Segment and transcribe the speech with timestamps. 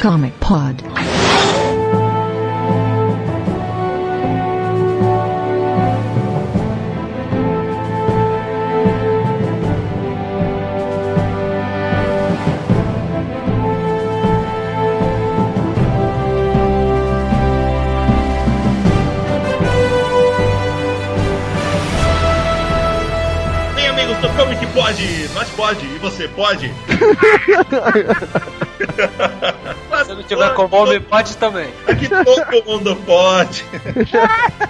[0.00, 0.76] Comic Pod.
[23.74, 26.72] Bem, amigos do Comic Pode, nós pode, e você pode?
[30.18, 31.68] Se não tiver com fome, pode também.
[31.86, 33.64] Aqui todo mundo pode.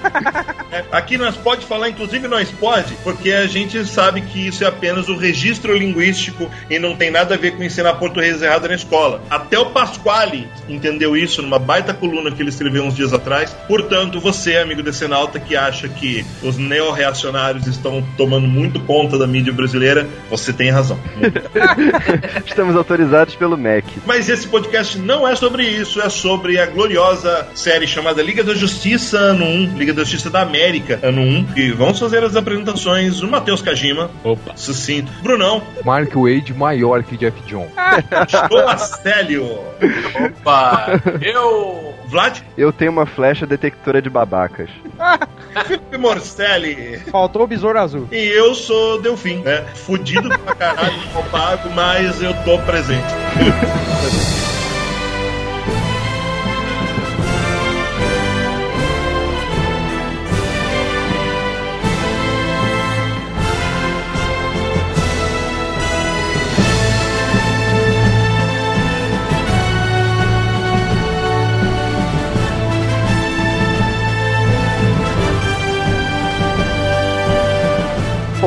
[0.91, 5.09] Aqui nós pode falar, inclusive nós pode, porque a gente sabe que isso é apenas
[5.09, 9.23] o registro linguístico e não tem nada a ver com ensinar português errado na escola.
[9.29, 13.55] Até o Pasquale entendeu isso numa baita coluna que ele escreveu uns dias atrás.
[13.67, 19.53] Portanto, você, amigo decenalta, que acha que os neorreacionários estão tomando muito conta da mídia
[19.53, 20.99] brasileira, você tem razão.
[22.47, 23.87] Estamos autorizados pelo MEC.
[24.07, 28.55] Mas esse podcast não é sobre isso, é sobre a gloriosa série chamada Liga da
[28.55, 31.47] Justiça Ano 1, Liga da Justiça da América Ano 1.
[31.57, 34.53] E vamos fazer as apresentações do Matheus Kajima, Opa.
[34.57, 37.69] sucinto, Brunão, Mark Wade maior que Jeff John.
[38.51, 39.59] Joacélio,
[40.43, 41.01] Opa!
[41.23, 41.95] Eu.
[42.09, 44.71] Vlad, Eu tenho uma flecha detectora de babacas.
[45.67, 46.99] Felipe Morcelli.
[47.11, 48.09] Faltou o besouro azul.
[48.11, 49.63] E eu sou Delfim, né?
[49.75, 50.95] Fudido pra caralho,
[51.31, 53.05] pago, mas eu tô presente.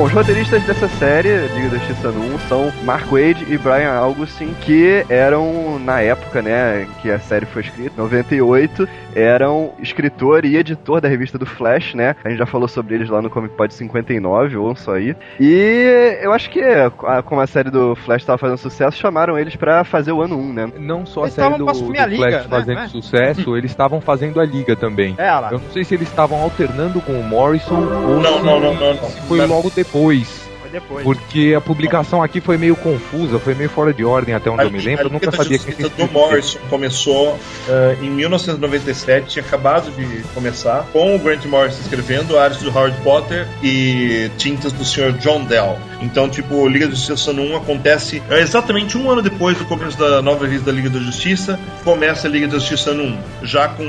[0.02, 3.92] Bom, os roteiristas dessa série, Liga da Justiça no 1, são Mark Wade e Brian
[3.94, 10.58] Augustin, que eram, na época, né, que a série foi escrita, 98, eram escritor e
[10.58, 12.16] editor da revista do Flash, né?
[12.24, 15.16] A gente já falou sobre eles lá no Comic Pod 59, ou só aí.
[15.40, 19.56] E eu acho que, a- como a série do Flash estava fazendo sucesso, chamaram eles
[19.56, 20.72] pra fazer o ano 1, né?
[20.80, 22.46] Não só a Eles série estavam do, do a Flash liga, né?
[22.50, 22.88] fazendo Não é?
[22.88, 25.14] sucesso, eles estavam fazendo a liga também.
[25.20, 25.30] É.
[25.52, 28.74] Eu não sei se eles estavam alternando com o Morrison ou Não, se não, não,
[28.74, 29.04] não, não.
[29.04, 29.91] se foi logo depois.
[29.92, 31.04] Foi depois.
[31.04, 34.72] Porque a publicação aqui foi meio confusa, foi meio fora de ordem até onde eu
[34.72, 35.06] me lembro.
[35.06, 37.38] Eu A nunca sabia Justiça tinha do Morrison começou
[37.68, 42.98] eh, em 1997, tinha acabado de começar, com o Grant Morrison escrevendo, arte do Howard
[43.02, 45.14] Potter e tintas do Sr.
[45.20, 45.78] John Dell.
[46.02, 49.98] Então, tipo, Liga da Justiça no 1 acontece eh, exatamente um ano depois do começo
[49.98, 53.68] da nova revista da Liga da Justiça, começa a Liga da Justiça no 1, já
[53.68, 53.84] com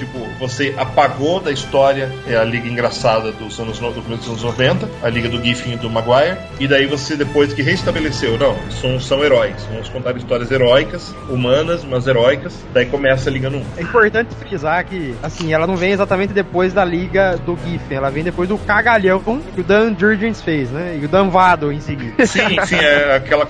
[0.00, 4.28] Tipo, você apagou da história é a liga engraçada dos anos, no- do começo dos
[4.30, 8.38] anos 90, a liga do Giffen e do Maguire, e daí você, depois que restabeleceu,
[8.38, 13.50] não, são, são heróis, vamos contar histórias heróicas, humanas, mas heróicas, daí começa a liga
[13.50, 13.64] no 1.
[13.76, 18.10] É importante frisar que, assim, ela não vem exatamente depois da liga do Giffen, ela
[18.10, 20.98] vem depois do cagalhão que o Dan Jurgens fez, né?
[21.00, 22.24] E o Dan Vado em seguida.
[22.26, 23.46] Sim, sim, é aquela.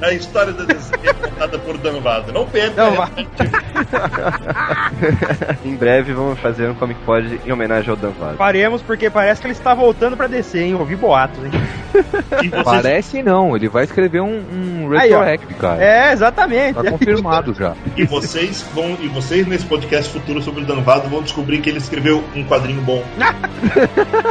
[0.00, 2.32] A, a história da é contada por Dan Vado.
[2.32, 2.70] Não perca.
[2.74, 3.28] Dan é.
[5.64, 8.36] em breve vamos fazer um Comic Pod em homenagem ao Dan Vado.
[8.36, 10.74] Faremos porque parece que ele está voltando pra descer, hein?
[10.74, 11.50] Ouvi boatos, hein?
[12.50, 15.82] vocês- Parece não, ele vai escrever um, um retroact, cara.
[15.82, 16.74] É, exatamente.
[16.74, 17.74] Tá confirmado já.
[17.96, 21.78] E vocês vão, e vocês nesse podcast futuro sobre o Danvado vão descobrir que ele
[21.78, 23.02] escreveu um quadrinho bom.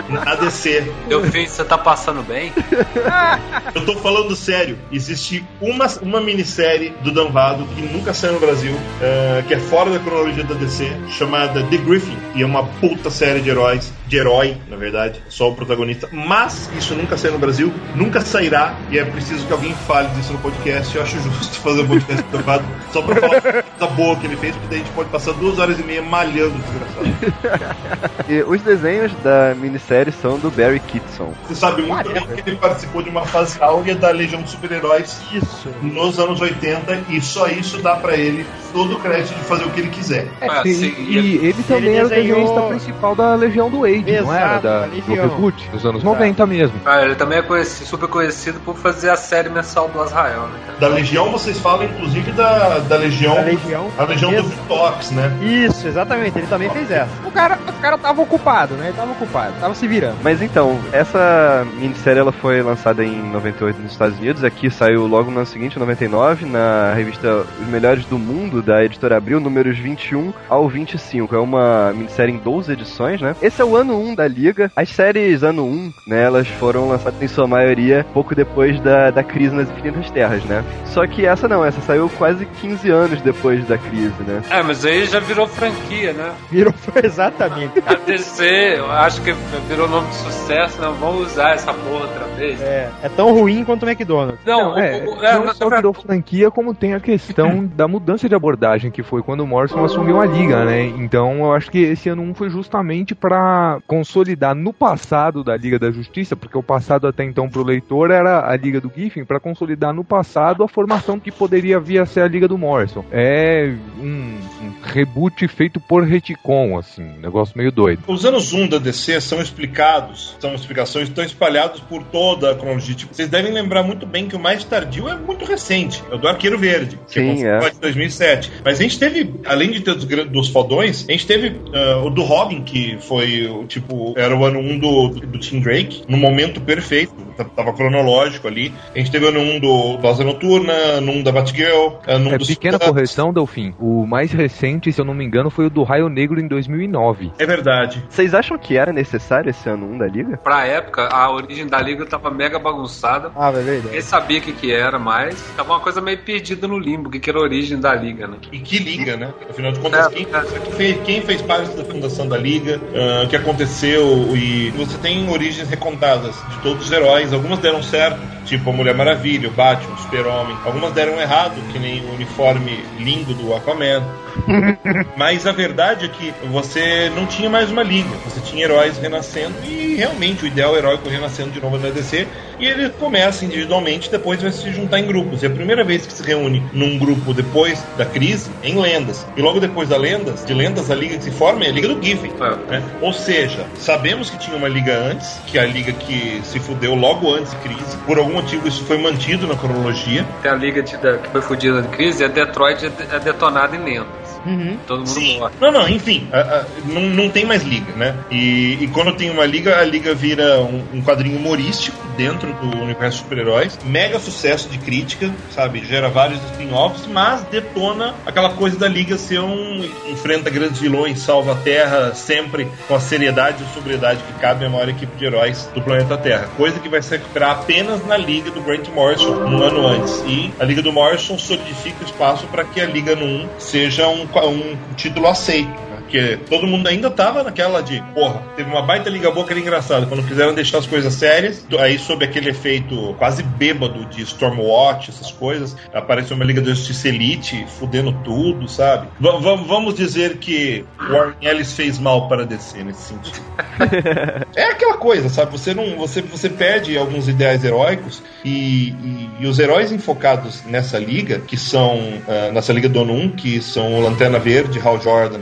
[0.09, 0.91] Na DC.
[1.09, 2.51] Eu fiz, você tá passando bem?
[3.75, 4.77] Eu tô falando sério.
[4.91, 9.89] Existe uma, uma minissérie do Danvado que nunca saiu no Brasil, eh, que é fora
[9.89, 12.17] da cronologia da DC, chamada The Griffin.
[12.35, 16.07] E é uma puta série de heróis, de herói, na verdade, só o protagonista.
[16.11, 20.33] Mas isso nunca saiu no Brasil, nunca sairá, e é preciso que alguém fale disso
[20.33, 20.95] no podcast.
[20.95, 24.37] Eu acho justo fazer um podcast do Danvado só pra falar da boa que ele
[24.37, 27.77] fez, porque daí a gente pode passar duas horas e meia malhando o desgraçado.
[28.29, 31.33] E os desenhos da minissérie são do Barry Kitson.
[31.47, 35.21] Você sabe muito bem que ele participou de uma fase áurea da Legião dos Super-Heróis
[35.31, 35.69] Isso.
[35.81, 38.45] nos anos 80 e só isso dá pra ele
[38.77, 40.27] todo o crédito de fazer o que ele quiser.
[40.39, 43.79] É, Ah, e, sim, e ele também era o desenhou- desenhista principal da Legião do
[43.81, 44.45] Wade, não era?
[44.45, 46.15] Exato, Da, do reboot, dos anos Exato.
[46.15, 46.79] 90 mesmo.
[46.85, 50.59] Ah, ele também é conhecido- super conhecido por fazer a série mensal do Azrael, né,
[50.67, 50.77] cara?
[50.79, 53.33] Da Legião vocês falam inclusive da, da Legião.
[53.35, 53.87] Da Legião.
[53.97, 54.43] A Legião do.
[54.43, 55.31] Vitox, né?
[55.41, 57.09] Isso, exatamente, ele também fez essa.
[57.25, 58.87] O cara, o cara tava ocupado, né?
[58.89, 60.17] Ele tava ocupado, tava se virando.
[60.23, 65.31] Mas então, essa minissérie ela foi lançada em 98 nos Estados Unidos, aqui saiu logo
[65.31, 69.79] no ano seguinte, em 99, na revista Os Melhores do Mundo da editora Abril, números
[69.79, 71.33] 21 ao 25.
[71.33, 73.33] É uma minissérie em 12 edições, né?
[73.41, 74.69] Esse é o ano 1 da Liga.
[74.75, 79.23] As séries ano 1, né, elas foram lançadas em sua maioria pouco depois da, da
[79.23, 80.63] crise nas Infinitas Terras, né?
[80.85, 84.41] Só que essa não, essa saiu quase 15 anos depois da crise, né?
[84.49, 86.33] É, mas aí já virou franquia, né?
[86.51, 87.81] Virou exatamente.
[87.85, 89.31] A DC, eu acho que
[89.69, 92.61] virou nome de sucesso, não vamos usar essa porra outra vez.
[92.61, 94.39] É, é tão ruim quanto o McDonald's.
[94.45, 97.87] Não, Não, é, o- o- é, não só virou franquia, como tem a questão da
[97.87, 98.46] mudança de abordagem,
[98.91, 100.85] que foi quando o Morrison assumiu a liga, né?
[100.85, 105.79] Então eu acho que esse ano 1 foi justamente pra consolidar no passado da Liga
[105.79, 109.39] da Justiça, porque o passado até então pro leitor era a Liga do Giffen, pra
[109.39, 113.03] consolidar no passado a formação que poderia vir a ser a Liga do Morrison.
[113.11, 118.03] É um, um reboot feito por retcon, assim, um negócio meio doido.
[118.07, 122.95] Os anos 1 da DC são explicados, são explicações, estão espalhados por toda a cronologia.
[122.95, 126.17] Tipo, vocês devem lembrar muito bem que o mais tardio é muito recente, é o
[126.17, 127.69] do Arqueiro Verde, que Sim, é, é.
[127.69, 128.36] de 2007.
[128.63, 132.03] Mas a gente teve, além de ter os, gran- dos fodões, a gente teve ah,
[132.05, 135.59] o do Robin, que foi, o tipo, era o ano 1 do, do, do Tim
[135.59, 137.13] Drake, no momento perfeito,
[137.43, 138.73] tava cronológico ali.
[138.95, 142.29] A gente teve o ano 1 do, do Asa Noturna, ano 1 da Batgirl, ano
[142.29, 143.73] 1 É, do pequena correção, Delfim.
[143.79, 147.31] O mais recente, se eu não me engano, foi o do Raio Negro em 2009.
[147.37, 148.03] É verdade.
[148.09, 150.37] Vocês acham que era necessário esse ano 1 da Liga?
[150.37, 153.31] Pra época, a origem da liga tava mega bagunçada.
[153.35, 153.85] Ah, é verdade.
[153.85, 155.39] Ninguém sabia o que, que era mais.
[155.55, 158.27] Tava uma coisa meio perdida no limbo, o que, que era a origem da liga,
[158.27, 158.37] né?
[158.51, 159.33] E que liga, né?
[159.49, 160.59] Afinal de contas, É, quem, é.
[160.59, 164.97] quem fez, quem fez parte da fundação da liga, ah, o que aconteceu, e você
[164.97, 167.26] tem origens recontadas de todos os heróis.
[167.33, 170.57] Algumas deram certo, tipo a Mulher Maravilha, o Batman, o Super-Homem.
[170.65, 174.03] Algumas deram errado, que nem o uniforme lindo do Aquaman.
[175.17, 179.53] Mas a verdade é que você não tinha mais uma liga, você tinha heróis renascendo
[179.65, 182.27] e realmente o ideal heróico renascendo de novo na DC.
[182.59, 185.43] E ele começa individualmente, depois vai se juntar em grupos.
[185.43, 189.25] É a primeira vez que se reúne num grupo depois da crise em lendas.
[189.35, 191.87] E logo depois da lendas, de lendas, a liga que se forma é a Liga
[191.87, 192.31] do Giffen.
[192.39, 192.71] É.
[192.71, 192.83] né?
[193.01, 196.95] Ou seja, sabemos que tinha uma liga antes, que é a liga que se fudeu
[196.95, 197.97] logo antes da crise.
[198.05, 200.25] Por algum motivo isso foi mantido na cronologia.
[200.41, 203.75] Tem a liga de- da- que foi fodida de crise a Detroit é, é detonada
[203.75, 204.26] em lendas.
[204.45, 204.77] Uhum.
[204.85, 205.39] Todo mundo Sim.
[205.39, 205.53] morre.
[205.59, 208.15] Não, não, enfim, a- a- não, não tem mais liga, né?
[208.31, 212.77] E, e quando tem uma liga, a liga vira um, um quadrinho humorístico dentro do
[212.81, 213.79] universo de super-heróis.
[213.85, 215.83] Mega sucesso de crítica, sabe?
[215.85, 219.83] Gera vários spin-offs, mas detona aquela coisa da liga ser um.
[220.09, 224.69] enfrenta grandes vilões, salva a Terra sempre com a seriedade e sobriedade que cabe à
[224.69, 226.47] maior equipe de heróis do planeta Terra.
[226.57, 230.23] Coisa que vai se recuperar apenas na liga do Grant Morrison um ano antes.
[230.27, 234.07] E a liga do Morrison solidifica o espaço para que a liga no 1 seja
[234.07, 235.86] um, um título aceito.
[236.07, 239.59] Porque todo mundo ainda tava naquela de, porra, teve uma baita liga boa que era
[239.59, 240.07] engraçado.
[240.07, 245.31] Quando quiseram deixar as coisas sérias, aí sob aquele efeito quase bêbado de Stormwatch, essas
[245.31, 249.07] coisas, apareceu uma Liga da Justiça Elite fudendo tudo, sabe?
[249.19, 253.41] V- vamos dizer que Warren Ellis fez mal para descer nesse sentido.
[254.55, 255.51] É aquela coisa, sabe?
[255.51, 260.97] Você não, você, você perde alguns ideais heróicos e, e- e os heróis enfocados nessa
[260.97, 264.99] liga, que são ah, nessa liga do ano 1, que são o Lanterna Verde, Hal
[265.01, 265.39] Jordan,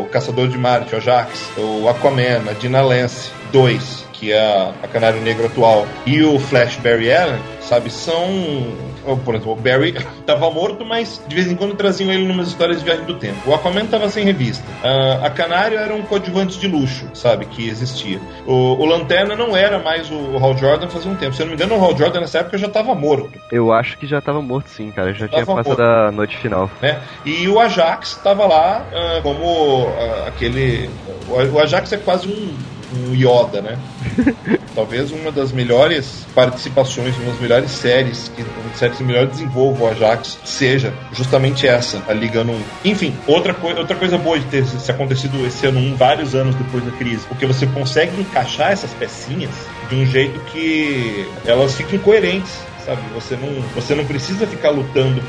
[0.00, 4.88] o Caçador de Marte, o Ajax, o Aquaman, a Dina Lance 2, que é a,
[4.88, 7.90] Canário Negro atual, e o Flash Barry Allen, sabe?
[7.90, 9.94] São por exemplo, o Barry
[10.26, 13.38] tava morto, mas de vez em quando traziam ele numas histórias de viagem do tempo.
[13.46, 14.64] O Aquaman tava sem revista.
[14.82, 18.20] Ah, a Canário era um coadjuvante de luxo, sabe, que existia.
[18.46, 21.34] O, o Lanterna não era mais o Hal Jordan fazia um tempo.
[21.34, 23.98] Se eu não me engano, o Hal Jordan nessa época já tava morto, Eu acho
[23.98, 25.12] que já tava morto sim, cara.
[25.12, 25.82] Já tinha Tava passado morto.
[25.82, 26.70] a noite final.
[26.80, 27.00] né?
[27.24, 30.90] E o Ajax tava lá ah, como ah, aquele...
[31.28, 32.54] O, o Ajax é quase um,
[32.94, 33.78] um Yoda, né?
[34.74, 39.26] Talvez uma das melhores participações, uma das melhores séries, que uma das séries que melhor
[39.26, 42.62] desenvolve o Ajax, seja justamente essa, a Liga no 1.
[42.84, 46.54] Enfim, outra, coi outra coisa boa de ter se acontecido esse ano 1, vários anos
[46.54, 49.50] depois da crise, porque você consegue encaixar essas pecinhas
[49.88, 52.52] de um jeito que elas fiquem coerentes
[52.88, 53.02] sabe?
[53.14, 55.20] Você não, você não precisa ficar lutando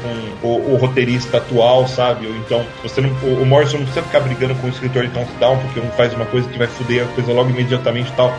[0.42, 2.28] com o, o roteirista atual, sabe?
[2.28, 5.14] Ou então, você não, o, o Morrison não precisa ficar brigando com o escritor de
[5.40, 8.34] Down porque um faz uma coisa que vai foder a coisa logo imediatamente e tal.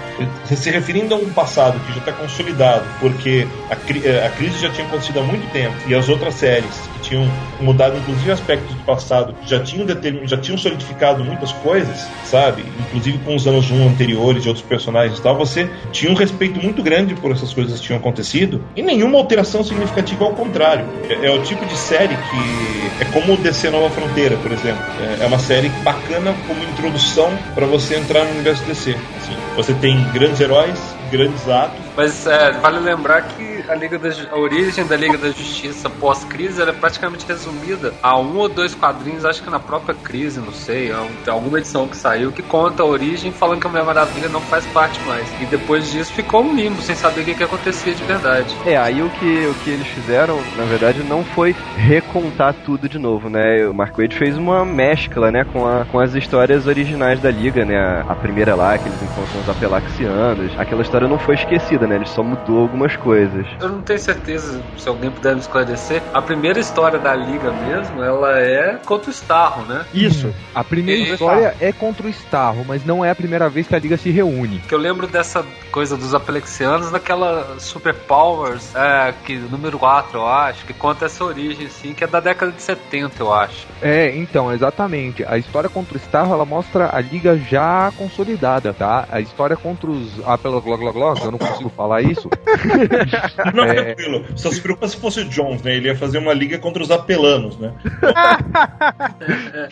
[0.46, 4.70] Se referindo a um passado que já está consolidado, porque a, eh, a crise já
[4.70, 7.28] tinha acontecido há muito tempo e as outras séries que tinham
[7.60, 12.64] mudado inclusive aspectos do passado, já tinham determin, já tinham solidificado muitas coisas, sabe?
[12.88, 16.62] Inclusive com os anos 1 anteriores de outros personagens e tal, você tinha um respeito
[16.62, 20.86] muito grande por essas coisas que tinham acontecido e nenhuma alteração significativa ao contrário.
[21.08, 24.82] É, é o tipo de série que é como DC Nova Fronteira, por exemplo.
[25.00, 28.96] É, é uma série bacana como introdução para você entrar no universo DC.
[29.16, 30.78] Assim, você tem grandes heróis,
[31.10, 35.28] grandes atos, Mas é, vale lembrar que a, Liga da, a origem da Liga da
[35.28, 39.94] Justiça pós-crise ela é praticamente resumida a um ou dois quadrinhos, acho que na própria
[39.94, 40.92] crise, não sei,
[41.24, 44.40] tem alguma edição que saiu que conta a origem falando que a Mulher Maravilha não
[44.40, 45.26] faz parte mais.
[45.40, 48.54] E depois disso ficou um limbo, sem saber o que, que acontecia de verdade.
[48.66, 52.98] É, aí o que, o que eles fizeram, na verdade, não foi recontar tudo de
[52.98, 53.66] novo, né?
[53.66, 57.64] O Mark Wade fez uma mescla, né, com, a, com as histórias originais da Liga,
[57.64, 57.78] né?
[57.78, 60.58] A, a primeira lá, que eles encontram os Apelaxianos.
[60.58, 61.96] Aquela história não foi esquecida, né?
[61.96, 63.46] Ele só mudou algumas coisas.
[63.60, 66.02] Eu não tenho certeza se alguém puder me esclarecer.
[66.12, 69.84] A primeira história da Liga mesmo, ela é contra o Starro, né?
[69.92, 70.32] Isso.
[70.54, 71.12] A primeira e...
[71.12, 74.10] história é contra o Starro, mas não é a primeira vez que a Liga se
[74.10, 74.60] reúne.
[74.68, 80.26] Que eu lembro dessa coisa dos Apelexianos naquela Super Powers, é, que número 4, eu
[80.26, 83.66] acho, que conta essa origem, assim, que é da década de 70, eu acho.
[83.82, 85.24] É, então, exatamente.
[85.24, 89.06] A história contra o Starro, ela mostra a Liga já consolidada, tá?
[89.10, 92.28] A história contra os Apelaxianos, eu não consigo falar isso.
[93.54, 93.75] não, é...
[93.75, 94.25] tranquilo.
[94.37, 95.76] Só se preocupa se fosse o Jones, né?
[95.76, 97.73] Ele ia fazer uma liga contra os apelanos, né?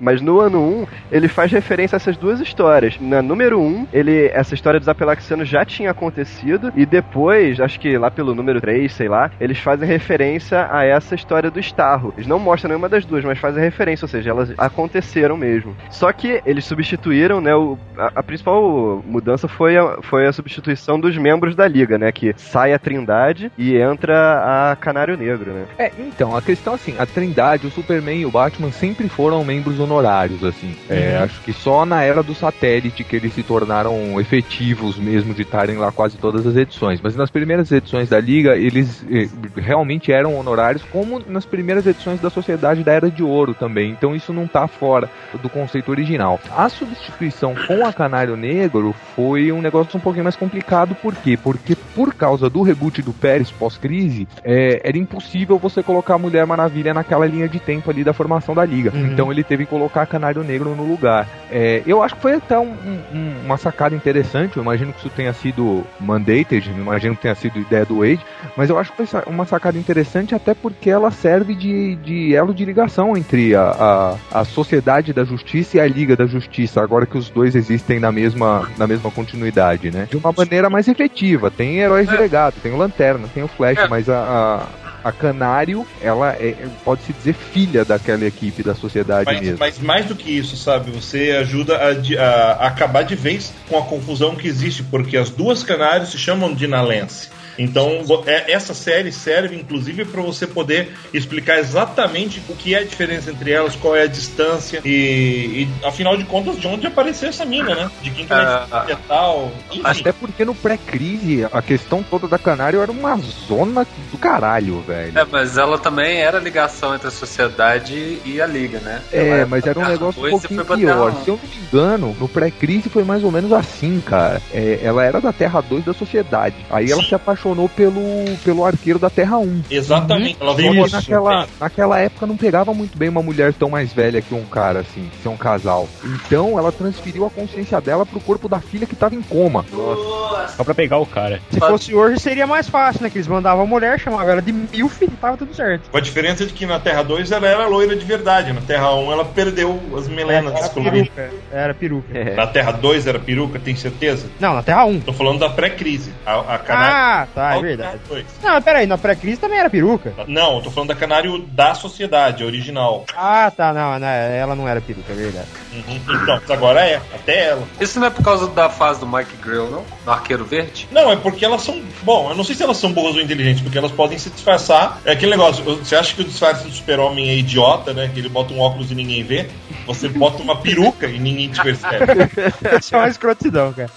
[0.00, 2.98] Mas no ano 1, ele faz referência a essas duas histórias.
[3.00, 7.96] Na número 1, ele, essa história dos apelaxianos já tinha acontecido, e depois, acho que
[7.96, 12.12] lá pelo número 3, sei lá, eles fazem referência a essa história do Starro.
[12.16, 15.76] Eles não mostram nenhuma das duas, mas fazem referência, ou seja, elas aconteceram mesmo.
[15.90, 20.98] Só que eles substituíram, né, o, a, a principal mudança foi a, foi a substituição
[20.98, 23.11] dos membros da liga, né, que sai a Trindade
[23.56, 25.64] e entra a Canário Negro, né?
[25.78, 29.78] É, então, a questão assim, a Trindade, o Superman e o Batman sempre foram membros
[29.78, 30.76] honorários, assim.
[30.88, 31.24] É, uhum.
[31.24, 35.76] acho que só na era do satélite que eles se tornaram efetivos mesmo de estarem
[35.76, 37.00] lá quase todas as edições.
[37.02, 42.20] Mas nas primeiras edições da Liga, eles eh, realmente eram honorários, como nas primeiras edições
[42.20, 43.90] da Sociedade da Era de Ouro também.
[43.90, 46.40] Então isso não tá fora do conceito original.
[46.56, 51.36] A substituição com a Canário Negro foi um negócio um pouquinho mais complicado, por quê?
[51.36, 56.46] Porque por causa do reboot do Pérez pós-crise, é, era impossível você colocar a Mulher
[56.46, 58.90] Maravilha naquela linha de tempo ali da formação da Liga.
[58.94, 59.06] Uhum.
[59.06, 61.28] Então ele teve que colocar Canário Negro no lugar.
[61.50, 64.56] É, eu acho que foi até um, um, uma sacada interessante.
[64.56, 68.20] Eu imagino que isso tenha sido mandated, imagino que tenha sido ideia do Wade,
[68.56, 72.54] mas eu acho que foi uma sacada interessante até porque ela serve de, de elo
[72.54, 77.06] de ligação entre a, a, a Sociedade da Justiça e a Liga da Justiça, agora
[77.06, 80.06] que os dois existem na mesma, na mesma continuidade, né?
[80.10, 81.50] De uma maneira mais efetiva.
[81.50, 82.12] Tem heróis é.
[82.12, 82.91] delegados, tem o Lanterna,
[83.28, 83.88] tem o Flash, é.
[83.88, 89.40] mas a, a a Canário, ela é, pode-se dizer, filha daquela equipe da sociedade mas,
[89.40, 89.58] mesmo.
[89.58, 90.90] Mas mais do que isso, sabe?
[90.90, 95.62] Você ajuda a, a, acabar de vez com a confusão que existe, porque as duas
[95.62, 97.28] Canários se chamam Dinalense.
[97.58, 102.84] Então, é, essa série serve inclusive para você poder explicar exatamente o que é a
[102.84, 107.28] diferença entre elas, qual é a distância e, e afinal de contas, de onde apareceu
[107.28, 107.90] essa mina, né?
[108.02, 109.52] De quem que ela é tal.
[109.70, 109.82] Enfim.
[109.84, 115.18] Até porque no pré-crise, a questão toda da Canário era uma zona do caralho, velho.
[115.18, 119.02] É, mas ela também era ligação entre a sociedade e a liga, né?
[119.12, 121.12] É, mas era um negócio um pouquinho pior.
[121.22, 124.40] Se eu não me engano, no pré-crise foi mais ou menos assim, cara.
[124.52, 126.56] É, ela era da Terra 2 da sociedade.
[126.70, 128.02] Aí ela se apaixonou apaixonou pelo,
[128.44, 129.62] pelo arqueiro da Terra 1.
[129.70, 130.36] Exatamente.
[130.40, 130.46] Uhum.
[130.46, 134.34] Ela veio naquela, naquela época não pegava muito bem uma mulher tão mais velha que
[134.34, 135.88] um cara, assim, ser um casal.
[136.04, 139.64] Então ela transferiu a consciência dela pro corpo da filha que tava em coma.
[139.72, 140.56] Nossa.
[140.56, 141.40] Só pra pegar o cara.
[141.50, 143.10] Se fosse hoje seria mais fácil, né?
[143.10, 145.90] Que eles mandavam a mulher, chamavam ela de milf e tava tudo certo.
[145.90, 148.52] Com a diferença de que na Terra 2 ela era loira de verdade.
[148.52, 151.30] Na Terra 1 ela perdeu as melenas era peruca.
[151.50, 152.18] Era peruca.
[152.18, 152.34] É.
[152.34, 154.26] Na Terra 2 era peruca, tem certeza?
[154.38, 155.00] Não, na Terra 1.
[155.00, 156.12] Tô falando da pré-crise.
[156.24, 158.00] A, a Ah, tá, é verdade.
[158.42, 160.14] Não, mas peraí, na pré-crise também era peruca.
[160.26, 163.04] Não, eu tô falando da canário da sociedade, original.
[163.16, 165.48] Ah, tá, não, não ela não era peruca, é verdade.
[165.72, 166.00] Uhum.
[166.22, 167.66] Então, agora é, até ela.
[167.80, 169.84] Isso não é por causa da fase do Mike Grill, não?
[170.04, 170.88] Do Arqueiro Verde?
[170.90, 171.80] Não, é porque elas são.
[172.02, 175.00] Bom, eu não sei se elas são boas ou inteligentes, porque elas podem se disfarçar.
[175.04, 178.10] É aquele negócio, você acha que o disfarce do super-homem é idiota, né?
[178.12, 179.48] Que ele bota um óculos e ninguém vê.
[179.86, 182.04] Você bota uma peruca e ninguém te percebe.
[182.78, 183.90] Isso é uma escrotidão, cara.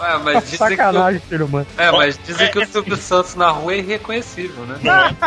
[0.00, 1.66] Ué, mas dizem Sacanagem, que o...
[1.76, 4.78] É, mas dizem é, que o Silvio Santos na rua é irreconhecível, né?
[4.82, 5.08] Não.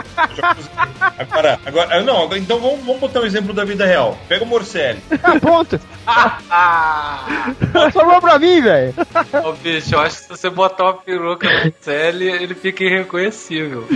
[1.17, 4.17] Agora, agora, não, então vamos, vamos botar um exemplo da vida real.
[4.27, 4.99] Pega o Morcelli.
[5.23, 5.79] Ah, pronto.
[7.93, 8.93] Sobrou pra mim, velho.
[9.45, 13.87] Ô, bicho, eu acho que se você botar uma peruca no Morcelli, ele fica irreconhecível.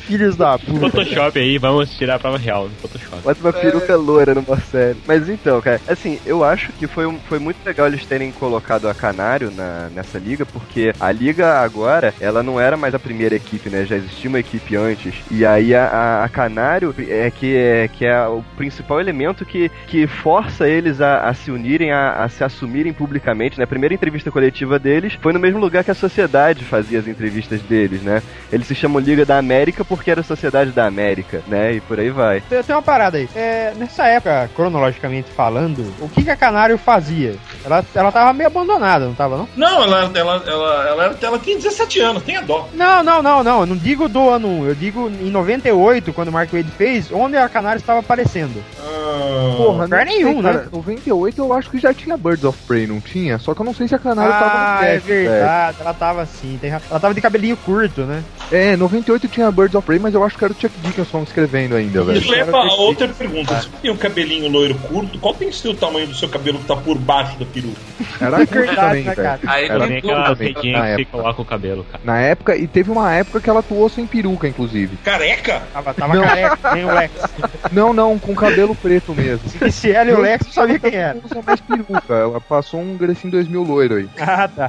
[0.00, 0.90] filhos da puta.
[0.90, 3.22] Photoshop aí, vamos tirar a prova real no Photoshop.
[3.22, 3.96] Bota uma peruca é.
[3.96, 5.00] loira no Morcelli.
[5.06, 8.94] Mas então, cara, assim, eu acho que foi, foi muito legal eles terem colocado a
[8.94, 13.34] Canário na, nessa liga, porque a liga agora agora, ela não era mais a primeira
[13.34, 13.84] equipe, né?
[13.84, 15.14] Já existia uma equipe antes.
[15.30, 19.70] E aí a, a, a Canário é que é, que é o principal elemento que,
[19.86, 23.64] que força eles a, a se unirem, a, a se assumirem publicamente, né?
[23.64, 27.60] A primeira entrevista coletiva deles foi no mesmo lugar que a sociedade fazia as entrevistas
[27.62, 28.22] deles, né?
[28.52, 31.74] Eles se chamam Liga da América porque era a Sociedade da América, né?
[31.74, 32.40] E por aí vai.
[32.42, 33.28] Tem, tem uma parada aí.
[33.34, 37.36] É, nessa época, cronologicamente falando, o que, que a Canário fazia?
[37.64, 39.48] Ela, ela tava meio abandonada, não tava, não?
[39.56, 42.68] Não, ela, ela, ela, ela, era- ela tinha 17 anos, tem a dó.
[42.74, 43.60] Não, não, não, não.
[43.60, 44.66] Eu não digo do ano 1.
[44.66, 48.62] Eu digo em 98, quando o Mark Wade fez, onde a Canário estava aparecendo.
[48.80, 50.62] Ah, Porra, lugar nenhum, cara.
[50.62, 50.68] né?
[50.72, 53.38] 98 eu acho que já tinha Birds of Prey, não tinha?
[53.38, 55.30] Só que eu não sei se a Canário tava Ah, no é cast, velho.
[55.30, 55.76] verdade.
[55.80, 56.58] Ela tava assim.
[56.60, 58.22] tem Ela tava de cabelinho curto, né?
[58.50, 61.74] É, 98 tinha Birds of Prey, mas eu acho que era o Chuck Dickinson escrevendo
[61.76, 62.18] ainda, velho.
[62.18, 63.60] Isso leva a outra pergunta.
[63.60, 66.58] Se tem um cabelinho loiro curto, qual tem que ser o tamanho do seu cabelo
[66.58, 67.80] que tá por baixo da peruca?
[68.20, 69.16] Era curto também, né, velho.
[69.16, 69.40] cara?
[69.46, 72.04] Aí Era Tem aquela pequinha que você coloca o cabelo, cara.
[72.04, 74.96] Na época, e teve uma época que ela atuou sem peruca, inclusive.
[74.98, 75.62] Careca?
[75.72, 76.22] Tava, tava Não.
[76.22, 77.12] careca, nem o Lex.
[77.72, 79.50] Não, não, com cabelo preto mesmo.
[79.66, 81.18] E se ela e o Lex não sabia quem era.
[81.34, 84.08] Não mais peruca, ela passou um Grecinho 2000 loiro aí.
[84.20, 84.68] Ah, tá.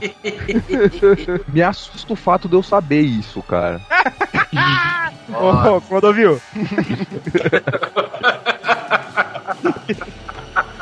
[1.51, 3.81] Me assusta o fato de eu saber isso, cara.
[5.29, 6.39] Ô, Clodovil.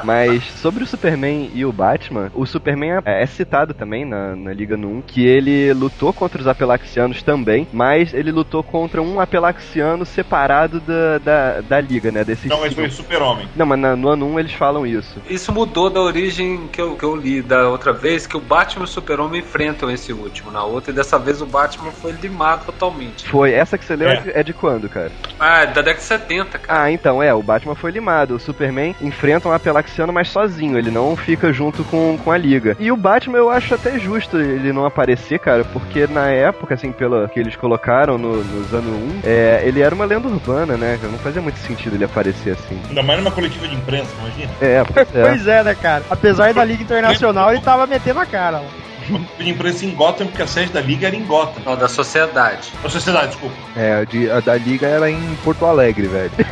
[0.03, 4.53] Mas sobre o Superman e o Batman, o Superman é, é citado também na, na
[4.53, 9.19] Liga no 1 que ele lutou contra os Apelaxianos também, mas ele lutou contra um
[9.19, 12.23] Apelaxiano separado da, da, da Liga, né?
[12.23, 13.47] Desse Não, mas foi super-homem.
[13.55, 15.21] Não, mas na- no ano 1 eles falam isso.
[15.29, 18.83] Isso mudou da origem que eu, que eu li da outra vez, que o Batman
[18.83, 22.65] e o Super-Homem enfrentam esse último na outra, e dessa vez o Batman foi limado
[22.65, 23.27] totalmente.
[23.29, 24.21] Foi, essa que você leu é, É.
[24.21, 25.11] de, é de quando, cara?
[25.39, 26.83] Ah, é da década de 70, cara.
[26.83, 28.35] Ah, então, é, o Batman foi limado.
[28.35, 32.75] O Superman enfrenta um Apelaxiano, mas sozinho, ele não fica junto com, com a Liga.
[32.79, 36.91] E o Batman eu acho até justo ele não aparecer, cara, porque na época, assim,
[36.91, 40.99] pela que eles colocaram no- nos anos 1, é, ele era uma lenda urbana, né?
[41.03, 42.79] Não fazia muito sentido ele aparecer assim.
[42.89, 44.51] Ainda mais numa coletiva de imprensa, imagina.
[44.61, 45.21] É, pois é.
[45.29, 46.03] Pois é, né, cara?
[46.09, 48.57] Apesar da Liga Internacional, ele tava metendo a cara.
[48.59, 48.67] lá.
[49.09, 51.61] Uma coletiva de imprensa em Gotham, porque a sede da Liga era em Gotham.
[51.65, 52.71] Não, da sociedade.
[52.83, 53.53] A sociedade, desculpa.
[53.75, 56.31] É, a, de- a da Liga era em Porto Alegre, velho.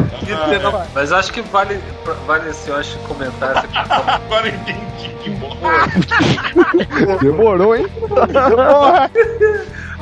[0.94, 1.80] Mas eu acho que vale,
[2.26, 4.04] vale assim, eu acho, comentar essa questão.
[4.08, 5.56] Agora eu entendi que bom.
[7.20, 7.86] Demorou, hein?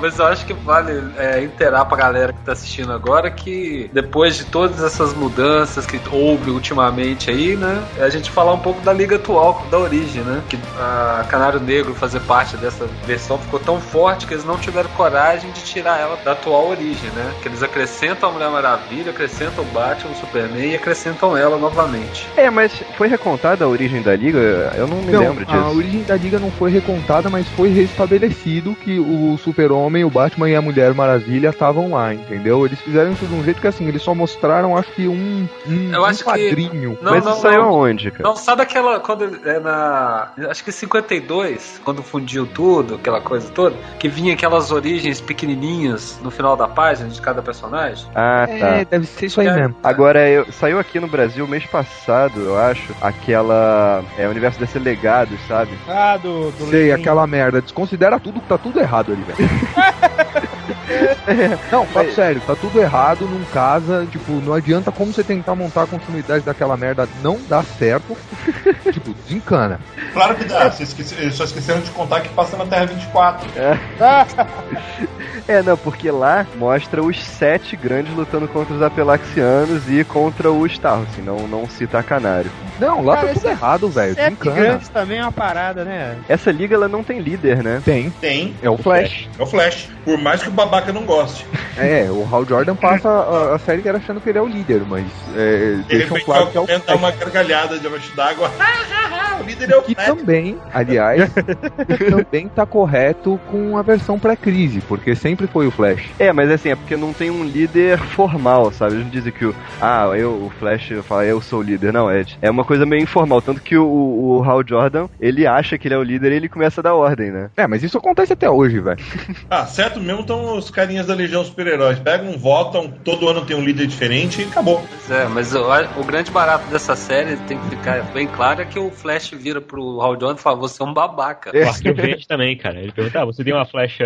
[0.02, 4.36] Mas eu acho que vale é, inteirar pra galera que tá assistindo agora que depois
[4.36, 7.80] de todas essas mudanças que houve ultimamente aí, né?
[8.00, 10.42] A gente falar um pouco da liga atual, da origem, né?
[10.48, 14.90] Que a Canário Negro fazer parte dessa versão ficou tão forte que eles não tiveram
[14.90, 17.32] coragem de tirar ela da atual origem, né?
[17.40, 22.28] Que eles acrescentam a Mulher Maravilha, acrescentam o Batman, o Superman e acrescentam ela novamente.
[22.36, 24.72] É, mas foi recontada a origem da Liga?
[24.76, 25.76] Eu não me Não, lembro a disso.
[25.76, 30.54] origem da Liga não foi recontada, mas foi restabelecido que o Super-Homem, o Batman e
[30.54, 32.64] a Mulher Maravilha estavam lá, entendeu?
[32.64, 35.92] Eles fizeram isso de um jeito que assim, eles só mostraram, acho que um, um,
[35.92, 36.96] Eu um acho que- quadrinho.
[37.02, 38.22] Não, mas não, isso saiu aonde, cara?
[38.24, 39.00] Não, sabe aquela.
[39.00, 40.28] Quando é na.
[40.48, 46.30] Acho que 52, quando fundiu tudo, aquela coisa toda, que vinha aquelas origens pequenininhas no
[46.30, 48.06] final da página de cada personagem?
[48.14, 48.52] Ah, tá.
[48.54, 49.52] É, deve ser isso aí É.
[49.62, 49.76] mesmo.
[49.82, 54.04] Agora, eu, saiu aqui no Brasil mês passado, eu acho, aquela.
[54.16, 55.72] É, Universo desse Legados, sabe?
[55.88, 56.50] Ah, do.
[56.52, 57.62] do Sei, aquela merda.
[57.62, 59.38] Desconsidera tudo, tá tudo errado ali, velho.
[61.70, 64.06] não, papo Mas- sério, tá tudo errado, não casa.
[64.10, 68.16] Tipo, não adianta como você tentar montar a continuidade daquela merda, não dá certo.
[68.92, 69.80] tipo, desencana.
[70.12, 70.70] Claro que dá.
[70.70, 73.48] Vocês eles só esqueceram de contar que passa na Terra 24.
[75.48, 80.68] É, não, porque lá mostra os sete grandes lutando contra os Apelaxianos e contra o
[80.68, 82.50] Star, assim, não, não cita a Canário.
[82.82, 84.14] Não, lá Cara, tá tudo errado, velho.
[84.14, 86.16] Sete grandes também é uma parada, né?
[86.28, 87.80] Essa liga, ela não tem líder, né?
[87.84, 88.54] Tem, Tem.
[88.62, 89.28] é o Flash.
[89.38, 89.88] É o Flash.
[90.04, 91.46] Por mais que o babaca não goste.
[91.74, 94.82] É, o Hal Jordan passa a, a série inteira achando que ele é o líder,
[94.86, 96.98] mas é, Ele deixam claro que é o dar Flash.
[96.98, 98.50] uma gargalhada de abaixo d'água.
[99.40, 100.06] o líder é o Que Flash.
[100.06, 106.10] também, aliás, que também tá correto com a versão pré-crise, porque sempre foi o Flash.
[106.18, 108.92] É, mas assim, é porque não tem um líder formal, sabe?
[108.96, 109.54] Eles não dizem que o.
[109.80, 111.90] Ah, eu, o Flash fala, eu sou o líder.
[111.90, 113.40] Não, é, é uma coisa meio informal.
[113.42, 116.48] Tanto que o, o Hal Jordan, ele acha que ele é o líder e ele
[116.48, 117.50] começa a dar ordem, né?
[117.56, 119.02] É, mas isso acontece até hoje, velho.
[119.50, 121.98] Ah, certo mesmo estão os carinhas da Legião Super-Heróis.
[121.98, 124.82] Pegam, votam, todo ano tem um líder diferente e acabou.
[124.88, 125.60] Pois é, mas o,
[126.00, 129.60] o grande barato dessa série tem que ficar bem claro é que o Flash vira
[129.60, 131.50] pro Hal Jordan e fala: Você é um babaca.
[131.54, 132.80] O Arqueiro Verde também, cara.
[132.80, 134.04] Ele pergunta, ah, você tem uma flecha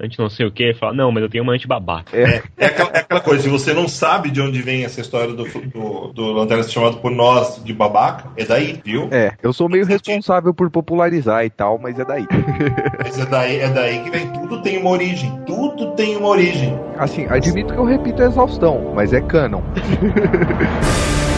[0.00, 0.62] anti não sei o que?
[0.62, 2.16] Ele fala, não, mas eu tenho uma anti-babaca.
[2.16, 5.44] É aquela, é aquela coisa, se você não sabe de onde vem essa história do,
[5.44, 7.95] do, do Lanterna chamado por nós de babaca,
[8.36, 9.08] é daí, viu?
[9.10, 12.26] É, eu sou meio responsável por popularizar e tal, mas é daí.
[13.02, 14.26] Mas é daí, é daí que vem.
[14.32, 15.40] Tudo tem uma origem.
[15.46, 16.78] Tudo tem uma origem.
[16.98, 19.62] Assim, admito que eu repito a exaustão, mas é canon.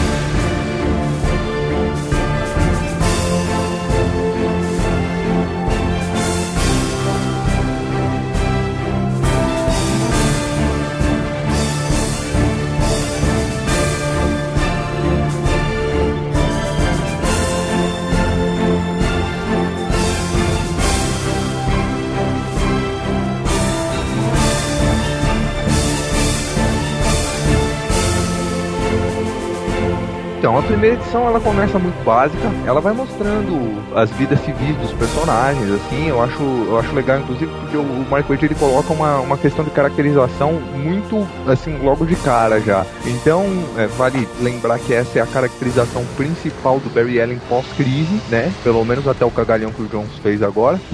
[30.49, 34.91] Então, a primeira edição ela começa muito básica, ela vai mostrando as vidas civis dos
[34.93, 39.19] personagens, assim, eu acho, eu acho legal, inclusive, porque o Mark Waid ele coloca uma,
[39.19, 42.83] uma questão de caracterização muito, assim, logo de cara já.
[43.05, 43.45] Então,
[43.77, 48.51] é, vale lembrar que essa é a caracterização principal do Barry Allen pós-crise, né?
[48.63, 50.81] Pelo menos até o cagalhão que o Jones fez agora.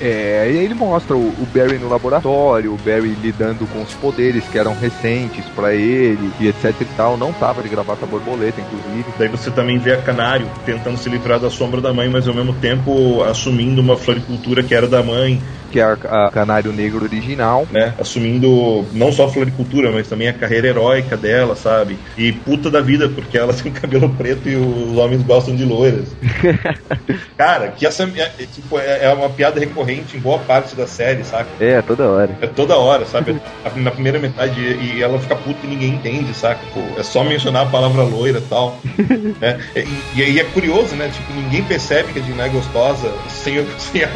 [0.00, 3.94] É, e aí ele mostra o, o Barry no laboratório, o Barry lidando com os
[3.94, 7.16] poderes que eram recentes pra ele e etc e tal.
[7.16, 8.81] Não tava de gravata borboleta, inclusive.
[9.18, 12.34] Daí você também vê a Canário tentando se livrar da sombra da mãe, mas ao
[12.34, 15.40] mesmo tempo assumindo uma floricultura que era da mãe,
[15.72, 15.92] Que é a,
[16.26, 17.66] a Canário Negro original.
[17.70, 17.94] né?
[17.98, 21.98] Assumindo não só a floricultura, mas também a carreira heróica dela, sabe?
[22.16, 26.08] E puta da vida, porque ela tem cabelo preto e os homens gostam de loiras.
[27.36, 30.86] Cara, que essa é, é, tipo, é, é uma piada recorrente em boa parte da
[30.86, 31.48] série, saca?
[31.60, 32.36] É, toda hora.
[32.40, 33.36] É toda hora, sabe?
[33.64, 36.60] A- Na primeira metade e e ela fica puta e ninguém entende, saca?
[36.74, 38.78] Pô, é só mencionar a palavra loira e tal.
[39.40, 39.58] né?
[39.74, 41.08] E, e aí é curioso, né?
[41.08, 44.08] Tipo, ninguém percebe que a Dina é gostosa sem, sem, a,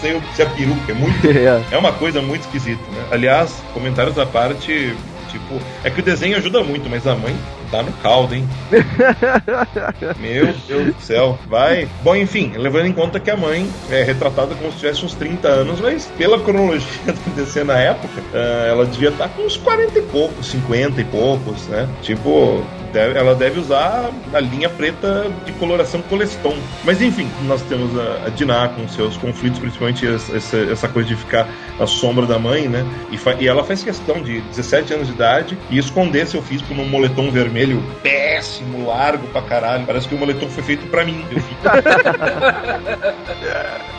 [0.00, 0.92] sem, o- sem a peruca.
[0.92, 1.22] É muito.
[1.32, 1.74] É.
[1.74, 3.06] É uma coisa muito esquisita, né?
[3.10, 4.94] Aliás, comentários à parte,
[5.28, 7.34] tipo, é que o desenho ajuda muito, mas a mãe
[7.70, 8.46] tá no caldo, hein?
[10.20, 11.88] Meu Deus do céu, vai.
[12.02, 15.48] Bom, enfim, levando em conta que a mãe é retratada como se tivesse uns 30
[15.48, 19.98] anos, mas pela cronologia do DC na época, ah, ela devia estar com uns 40
[19.98, 21.88] e poucos, 50 e poucos, né?
[22.02, 22.62] Tipo,
[22.92, 26.56] deve- ela deve usar a linha preta de coloração Coleston.
[26.84, 31.16] Mas enfim, nós temos a, a Dinah com seus conflitos, principalmente essa, essa- coisa de
[31.16, 31.48] ficar
[31.80, 32.84] à sombra da mãe, né?
[33.10, 36.74] E, fa- e ela faz questão de 17 anos de idade e esconder seu físico
[36.74, 39.86] num moletom vermelho péssimo, largo pra caralho.
[39.86, 41.24] Parece que o moletom foi feito pra mim.
[41.30, 41.62] Eu fico-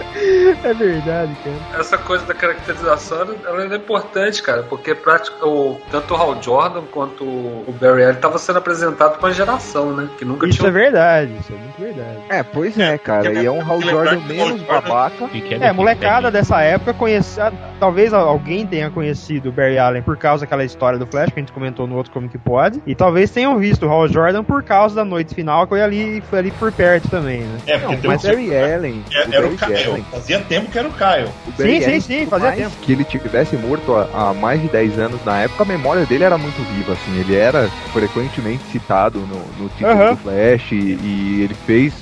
[0.63, 1.82] É verdade, cara.
[1.82, 6.84] Essa coisa da caracterização ela é importante, cara, porque prática, o, tanto o Hal Jordan
[6.91, 10.10] quanto o Barry Allen estavam sendo apresentados pra uma geração, né?
[10.17, 10.69] Que nunca Isso tinha.
[10.69, 12.19] é verdade, isso é muito verdade.
[12.30, 13.32] É, pois é, cara.
[13.34, 15.30] E é um Hal Jordan menos babaca.
[15.62, 17.52] É, molecada dessa época conhecia.
[17.80, 21.41] Talvez alguém tenha conhecido o Barry Allen por causa daquela história do Flash que a
[21.41, 22.82] gente comentou no outro Como Que Pode.
[22.86, 26.22] E talvez tenham visto o Hal Jordan por causa da noite final, que foi ali,
[26.30, 27.58] foi ali por perto também, né?
[27.67, 29.04] É, porque Não, tem mas um- Barry Allen.
[29.13, 29.89] É- o era o Barry Kyle.
[29.91, 31.30] Allen Fazia tempo que era o Kyle.
[31.48, 32.76] O Sim, sim, sim, fazia tempo.
[32.82, 36.24] que ele tivesse morto há, há mais de 10 anos na época, a memória dele
[36.24, 37.19] era muito viva, assim.
[37.19, 40.09] Ele era frequentemente citado no, no título Aham.
[40.12, 41.93] do Flash e, e ele fez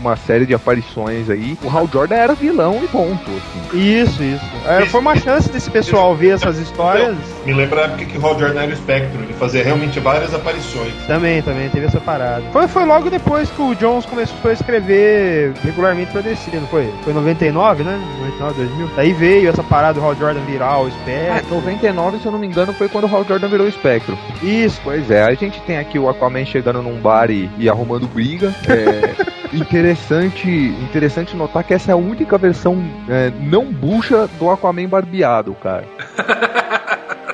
[0.00, 1.56] uma série de aparições aí.
[1.62, 3.78] O Hal Jordan era vilão e ponto, assim.
[3.78, 4.44] Isso, isso.
[4.66, 7.14] É, foi uma chance desse pessoal ver essas histórias.
[7.44, 9.22] Me lembra a época que o Hal Jordan era o Spectro.
[9.22, 10.92] Ele fazia realmente várias aparições.
[11.06, 12.42] Também, também teve essa parada.
[12.52, 16.90] Foi, foi logo depois que o Jones começou a escrever regularmente pra DC, não foi?
[17.02, 18.00] Foi em 99, né?
[18.20, 18.90] 99, 2000.
[18.96, 21.54] Daí veio essa parada do Hal Jordan virar o É, Spectre.
[21.54, 24.16] 99, se eu não me engano, foi quando o Hal Jordan virou espectro.
[24.42, 24.80] Isso.
[24.82, 28.54] Pois é, a gente tem aqui o Aquaman chegando num bar e, e arrumando briga.
[28.68, 29.14] É
[29.54, 35.54] interessante, interessante notar que essa é a única versão é, não bucha do Aquaman barbeado,
[35.54, 35.84] cara.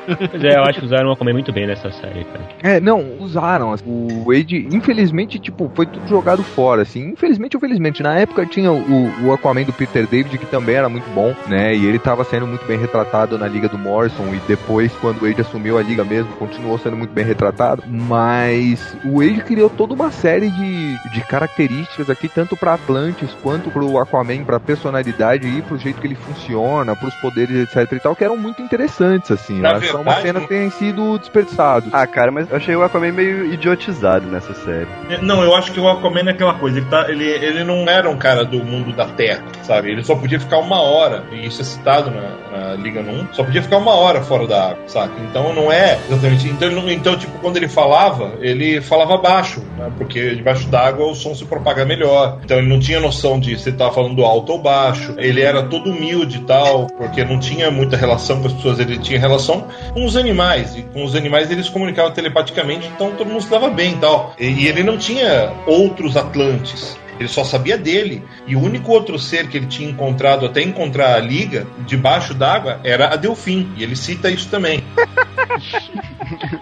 [0.07, 2.45] Pois é, eu acho que usaram o Aquaman muito bem nessa série, cara.
[2.63, 3.73] É, não, usaram.
[3.73, 7.11] assim, O Wade, infelizmente, tipo, foi tudo jogado fora, assim.
[7.11, 8.03] Infelizmente ou felizmente.
[8.03, 11.75] Na época tinha o, o Aquaman do Peter David, que também era muito bom, né?
[11.75, 14.35] E ele tava sendo muito bem retratado na Liga do Morrison.
[14.35, 17.83] E depois, quando o Wade assumiu a Liga mesmo, continuou sendo muito bem retratado.
[17.87, 23.71] Mas o Wade criou toda uma série de, de características aqui, tanto pra Atlantis quanto
[23.71, 28.17] pro Aquaman, pra personalidade e pro jeito que ele funciona, pros poderes, etc e tal,
[28.17, 29.61] que eram muito interessantes, assim.
[29.61, 31.89] Na Eu acho que é uma verdade, que tenham sido desperdiçados.
[31.93, 34.87] Ah, cara, mas eu achei o Aquaman meio idiotizado nessa série.
[35.23, 36.79] Não, eu acho que o Aquaman é aquela coisa.
[36.79, 39.91] Ele, tá, ele, ele não era um cara do mundo da Terra, sabe?
[39.91, 43.43] Ele só podia ficar uma hora, e isso é citado na, na Liga 1, só
[43.45, 45.13] podia ficar uma hora fora da água, saca?
[45.29, 46.49] Então não é exatamente.
[46.49, 49.91] Então, ele não- então tipo, quando ele falava, ele falava baixo, né?
[49.99, 52.39] Porque debaixo d'água o som se propaga melhor.
[52.45, 55.15] Então ele não tinha noção de se ele tava falando alto ou baixo.
[55.19, 58.79] Ele era todo humilde e tal, porque não tinha muita relação com as pessoas.
[58.79, 60.77] Ele tinha relação com os animais.
[60.77, 64.35] E com os animais eles comunicavam telepaticamente, então todo mundo se dava bem e tal.
[64.39, 66.99] E, e ele não tinha outros Atlantes.
[67.19, 68.23] Ele só sabia dele.
[68.47, 72.81] E o único outro ser que ele tinha encontrado até encontrar a liga debaixo d'água
[72.83, 73.71] era a Delfim.
[73.77, 74.83] E ele cita isso também.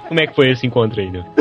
[0.09, 1.25] Como é que foi esse encontro aí, né?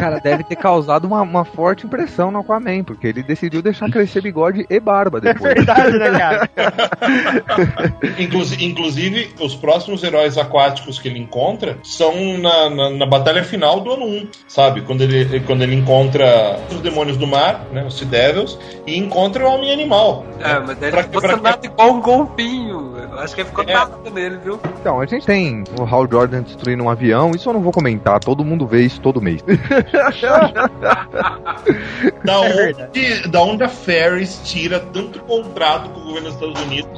[0.00, 4.20] Cara, deve ter causado uma, uma forte impressão no Aquaman, porque ele decidiu deixar crescer
[4.22, 5.54] bigode e barba É depois.
[5.54, 6.50] verdade, né, cara?
[8.18, 13.80] Inclusive, inclusive, os próximos heróis aquáticos que ele encontra são na, na, na batalha final
[13.80, 14.80] do ano 1, sabe?
[14.82, 17.84] Quando ele, quando ele encontra os demônios do mar, né?
[17.84, 20.24] Os Sea Devils, e encontra o Homem-Animal.
[20.40, 22.96] É, mas Pra ele ficou pra nada igual um golfinho.
[22.98, 23.72] Eu acho que ele ficou É.
[23.74, 24.58] nada nele, viu?
[24.80, 28.18] Então, a gente tem o Hal Jordan destruindo um avião, isso eu não vou comentar,
[28.20, 29.42] todo mundo vê isso todo mês.
[32.24, 36.62] Da, É onde, da onde a Ferris tira tanto contrato com o governo dos Estados
[36.62, 36.90] Unidos.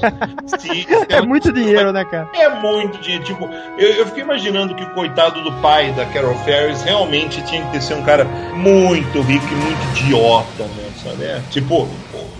[0.61, 2.29] se- É muito dinheiro, né, cara?
[2.35, 3.25] É muito dinheiro.
[3.25, 7.65] Tipo, eu, eu fiquei imaginando que o coitado do pai da Carol Ferris realmente tinha
[7.71, 8.25] que ser um cara
[8.55, 10.91] muito rico e muito idiota, né?
[11.03, 11.25] Sabe?
[11.25, 11.89] É, tipo,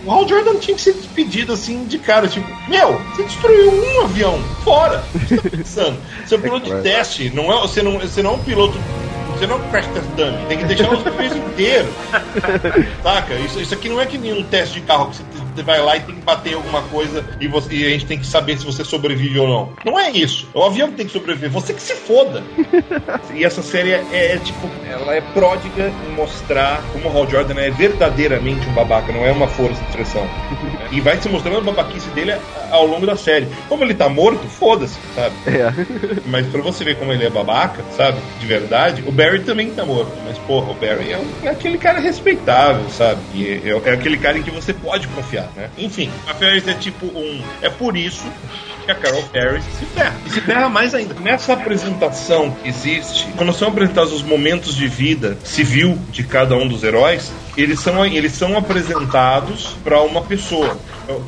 [0.05, 2.27] o Hal Jordan tinha que ser despedido assim de cara.
[2.27, 5.03] Tipo, meu, você destruiu um avião, fora.
[5.13, 5.97] O que você tá pensando?
[6.25, 8.77] Você é um piloto de teste, não é, você, não, você não é um piloto.
[9.33, 11.93] Você não é um crash test dummy, tem que deixar os aviões inteiros.
[13.03, 13.33] Saca?
[13.35, 15.23] Isso, isso aqui não é que nem um teste de carro que você
[15.55, 18.05] você vai lá e tem que bater em alguma coisa e, você- e a gente
[18.05, 19.73] tem que saber se você sobrevive ou não.
[19.85, 20.47] Não é isso.
[20.53, 21.49] É o avião que tem que sobreviver.
[21.51, 22.43] Você que se foda.
[23.33, 27.59] e essa série é, é, tipo, ela é pródiga em mostrar como o Hal Jordan
[27.59, 30.27] é verdadeiramente um babaca, não é uma força de expressão.
[30.91, 32.33] e vai se mostrando a babaquice dele
[32.71, 33.47] ao longo da série.
[33.69, 35.35] Como ele tá morto, foda-se, sabe?
[35.47, 35.73] É.
[36.25, 38.17] Mas pra você ver como ele é babaca, sabe?
[38.39, 40.11] De verdade, o Barry também tá morto.
[40.25, 43.19] Mas, porra, o Barry é, um- é aquele cara respeitável, sabe?
[43.33, 45.69] E é, é aquele cara em que você pode confiar, né?
[45.77, 47.41] Enfim, a Ferris é tipo um.
[47.61, 48.25] É por isso
[48.85, 50.15] que a Carol Ferris se ferra.
[50.25, 51.13] E se ferra mais ainda.
[51.15, 56.67] Nessa apresentação que existe, quando são apresentados os momentos de vida civil de cada um
[56.67, 60.77] dos heróis, eles são, eles são apresentados pra uma pessoa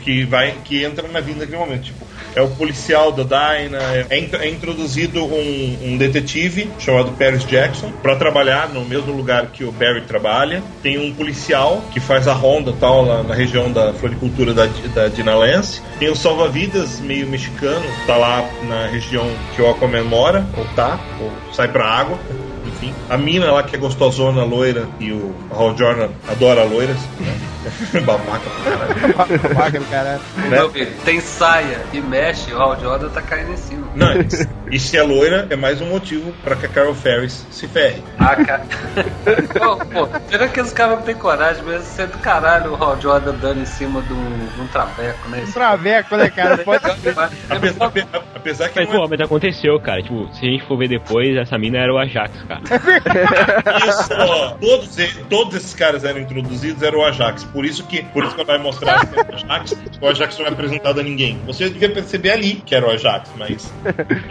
[0.04, 1.84] que vai que entra na vida naquele momento.
[1.84, 7.46] Tipo, é o policial da Dinah, é, int- é introduzido um, um detetive chamado Paris
[7.46, 10.62] Jackson para trabalhar no mesmo lugar que o Barry trabalha.
[10.84, 15.10] Tem um policial que faz a ronda tal lá na região da floricultura da, da.
[15.98, 21.00] Tem um salva-vidas meio mexicano, tá lá na região que o Aquaman mora, ou tá,
[21.22, 22.18] ou sai pra água.
[22.68, 26.98] Enfim, a mina lá que é gostosona, loira, e o Hal Jordan adora loiras.
[27.20, 27.34] Né?
[28.06, 29.40] Babaca pra caralho.
[29.42, 30.22] Babaca do cara.
[30.38, 30.50] Né?
[30.50, 33.88] Meu filho, tem saia e mexe, o Hal Jordan tá caindo em cima.
[33.96, 34.08] Não,
[34.72, 38.04] e se é loira, é mais um motivo pra que a Carol Ferris se ferre.
[38.18, 38.66] Ah, cara.
[39.60, 41.84] pô, pô, será que os caras não têm coragem mesmo?
[41.84, 45.30] Você é do caralho o Hal Jordan dando em cima de um, de um traveco,
[45.30, 45.44] né?
[45.48, 46.58] Um traveco, né, cara?
[46.60, 46.86] Pode...
[47.50, 50.02] Apesar, ape- apesar que Mas, não pô, mas aconteceu, cara.
[50.02, 52.62] Tipo, se a gente for ver depois, essa mina era o Ajax, cara.
[52.70, 54.96] é isso, ó, todos,
[55.30, 57.44] todos esses caras eram introduzidos, era o Ajax.
[57.46, 60.46] Por isso que, por isso que vai mostrar que era o Ajax, o Ajax não
[60.46, 61.40] é apresentado a ninguém.
[61.46, 63.72] Você devia perceber ali que era o Ajax, mas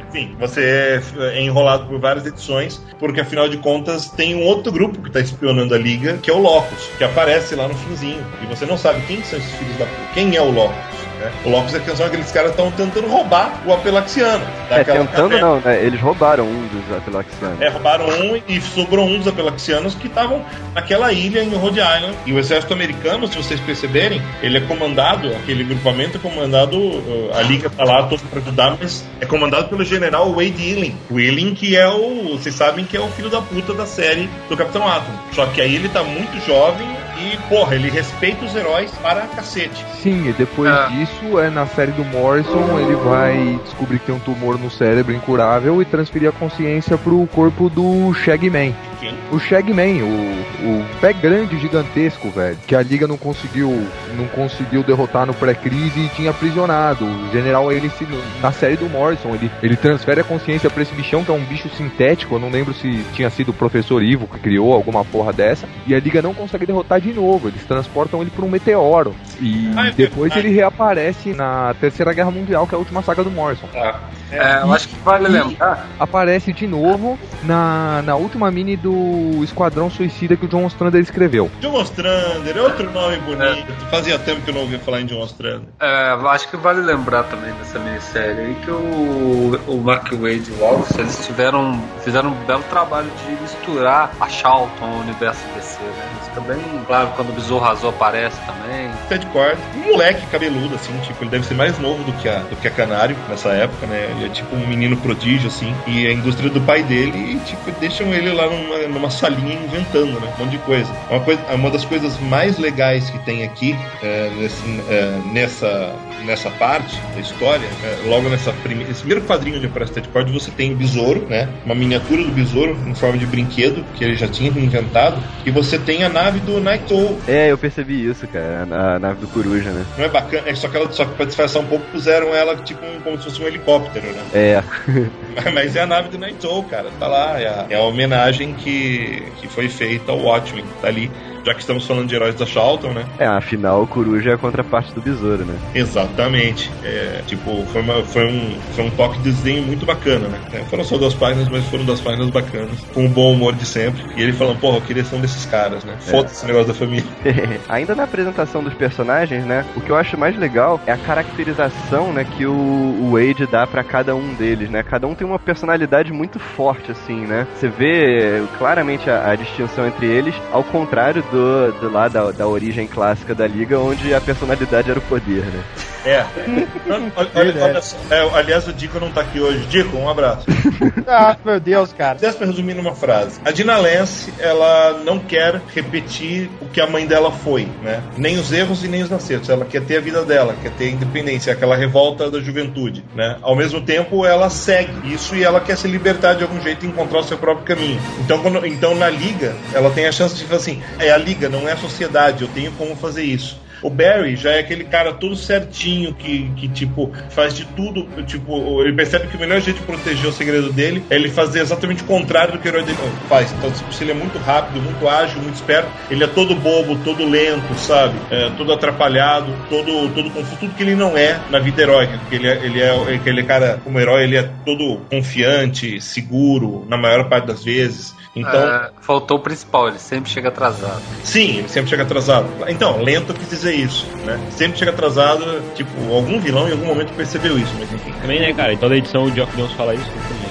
[0.08, 5.00] enfim, você é enrolado por várias edições, porque afinal de contas tem um outro grupo
[5.00, 8.24] que tá espionando a liga, que é o Locus, que aparece lá no finzinho.
[8.42, 10.08] E você não sabe quem são esses filhos da puta.
[10.14, 11.03] Quem é o Locus?
[11.24, 11.32] Né?
[11.44, 14.44] O Locus é que são aqueles caras estão tentando roubar o Apelaxiano.
[14.70, 15.40] É, tentando caverna.
[15.40, 15.82] não, né?
[15.82, 17.60] Eles roubaram um dos Apelaxianos.
[17.60, 22.14] É, roubaram um e sobrou um dos apelaxianos que estavam naquela ilha em Rhode Island.
[22.26, 27.30] E o exército americano, se vocês perceberem, ele é comandado, aquele grupamento é comandado, uh,
[27.34, 30.96] a liga tá lá toda pra ajudar, mas é comandado pelo general Wade Ealing.
[31.10, 34.28] O Ealing que é o, vocês sabem que é o filho da puta da série
[34.48, 35.12] do Capitão Atom.
[35.32, 36.86] Só que aí ele tá muito jovem
[37.18, 39.84] e, porra, ele respeita os heróis para cacete.
[40.02, 40.86] Sim, e depois Ah.
[40.86, 45.14] disso, é na série do Morrison, ele vai descobrir que tem um tumor no cérebro
[45.14, 48.74] incurável e transferir a consciência pro corpo do Shagman.
[49.04, 49.14] Quem?
[49.30, 53.86] O Shagman, o, o pé grande gigantesco, velho, que a liga não conseguiu,
[54.16, 57.04] não conseguiu derrotar no pré-crise e tinha aprisionado.
[57.04, 58.06] O general ele se-
[58.40, 61.44] na série do Morrison, ele, ele transfere a consciência pra esse bichão que é um
[61.44, 65.32] bicho sintético, eu não lembro se tinha sido o professor Ivo que criou alguma porra
[65.32, 69.14] dessa, e a liga não consegue derrotar de novo, eles transportam ele pra um meteoro.
[69.40, 70.46] E Ah, é depois verdade.
[70.46, 73.66] ele reaparece na Terceira Guerra Mundial, que é a última saga do Morrison.
[73.72, 74.00] Tá.
[74.32, 75.86] É, eu acho que vale lembrar.
[76.00, 78.93] Aparece de novo na, na última mini do
[79.42, 81.50] Esquadrão Suicida que o John Ostrander escreveu.
[81.60, 83.72] John Ostrander, é outro nome bonito.
[83.90, 85.68] Fazia tempo que eu não ouvia falar em John Ostrander.
[85.80, 90.52] É, acho que vale lembrar também dessa minissérie aí que o, o Mark Wade e
[90.52, 95.80] o Wallace eles tiveram, fizeram um belo trabalho de misturar a Charlton ao universo DC,
[95.82, 96.12] né?
[96.22, 98.90] Isso bem claro quando o Besouro Azul aparece também.
[99.08, 102.38] Ted Cord, um moleque cabeludo, assim, tipo, ele deve ser mais novo do que a,
[102.38, 104.08] do que a Canário nessa época, né?
[104.16, 107.70] Ele é tipo um menino prodígio, assim, e a indústria do pai dele, e, tipo,
[107.80, 108.46] deixam ele lá
[108.88, 110.32] numa, salinha inventando, né?
[110.36, 110.92] Um monte de coisa.
[111.10, 111.42] Uma, coisa.
[111.54, 117.20] uma das coisas mais legais que tem aqui, é, nesse, é, nessa, nessa parte da
[117.20, 118.54] história, é, logo nessa
[118.90, 121.48] esse primeiro quadrinho de Empresta de Cord, você tem o besouro, né?
[121.64, 125.78] Uma miniatura do besouro em forma de brinquedo, que ele já tinha inventado, e você
[125.78, 127.18] tem a nave do Night Owl.
[127.26, 129.84] É, eu percebi isso, cara, a, a nave do Coruja, né?
[129.96, 132.56] Não é bacana, é só que ela, só que pra disfarçar um pouco, puseram ela
[132.56, 134.22] tipo um, como se fosse um helicóptero, né?
[134.32, 134.62] É.
[135.52, 138.54] Mas é a nave do Night Owl, cara, tá lá, é a, é a homenagem
[138.54, 141.10] que, que foi feita ao Watchmen, tá ali
[141.44, 143.04] já que estamos falando de heróis da Charlton, né?
[143.18, 145.56] É, afinal o Coruja é a contraparte do Besouro, né?
[145.74, 146.70] Exatamente.
[146.82, 150.40] É, tipo, foi, uma, foi, um, foi um toque de desenho muito bacana, né?
[150.52, 153.66] É, foram só duas páginas, mas foram duas páginas bacanas, com o bom humor de
[153.66, 154.02] sempre.
[154.16, 155.96] E ele falando, porra, eu queria ser um desses caras, né?
[156.00, 157.04] Foda-se esse negócio da família.
[157.68, 159.64] Ainda na apresentação dos personagens, né?
[159.76, 163.66] O que eu acho mais legal é a caracterização, né, que o, o Wade dá
[163.66, 164.82] para cada um deles, né?
[164.82, 167.46] Cada um tem uma personalidade muito forte, assim, né?
[167.54, 172.46] Você vê claramente a, a distinção entre eles, ao contrário do, do lá da, da
[172.46, 175.64] origem clássica da liga, onde a personalidade era o poder, né?
[176.04, 176.24] É.
[177.16, 177.96] olha, olha, olha só.
[178.10, 179.66] É, aliás, o Dico não tá aqui hoje.
[179.66, 180.44] Dico, um abraço.
[181.08, 182.18] ah, meu Deus, cara.
[182.18, 183.40] Dessa pra resumir numa frase.
[183.44, 188.02] A Dina Lance, ela não quer repetir o que a mãe dela foi, né?
[188.16, 189.48] Nem os erros e nem os acertos.
[189.48, 193.38] Ela quer ter a vida dela, quer ter a independência, aquela revolta da juventude, né?
[193.40, 196.88] Ao mesmo tempo, ela segue isso e ela quer se libertar de algum jeito e
[196.88, 198.00] encontrar o seu próprio caminho.
[198.20, 201.48] Então, quando, então na liga, ela tem a chance de falar assim: é a liga,
[201.48, 203.63] não é a sociedade, eu tenho como fazer isso.
[203.84, 208.08] O Barry já é aquele cara todo certinho que, que tipo, faz de tudo.
[208.24, 211.60] Tipo, ele percebe que o melhor jeito de proteger o segredo dele é ele fazer
[211.60, 212.96] exatamente o contrário do que o herói dele
[213.28, 213.52] faz.
[213.52, 216.96] Então, tipo, se ele é muito rápido, muito ágil, muito esperto, ele é todo bobo,
[217.04, 218.14] todo lento, sabe?
[218.30, 222.16] É, todo atrapalhado, todo, todo confuso, tudo que ele não é na vida heróica.
[222.16, 226.96] Porque ele é, ele é aquele cara, como herói, ele é todo confiante, seguro, na
[226.96, 228.14] maior parte das vezes.
[228.36, 231.02] Então, é, faltou o principal, ele sempre chega atrasado.
[231.22, 232.48] Sim, ele sempre chega atrasado.
[232.66, 234.40] Então, lento quis dizer isso, né?
[234.50, 238.12] Sempre chega atrasado, tipo, algum vilão em algum momento percebeu isso, mas enfim.
[238.20, 238.72] Também, né, cara?
[238.72, 240.10] Em toda edição o Geoff Jones fala isso.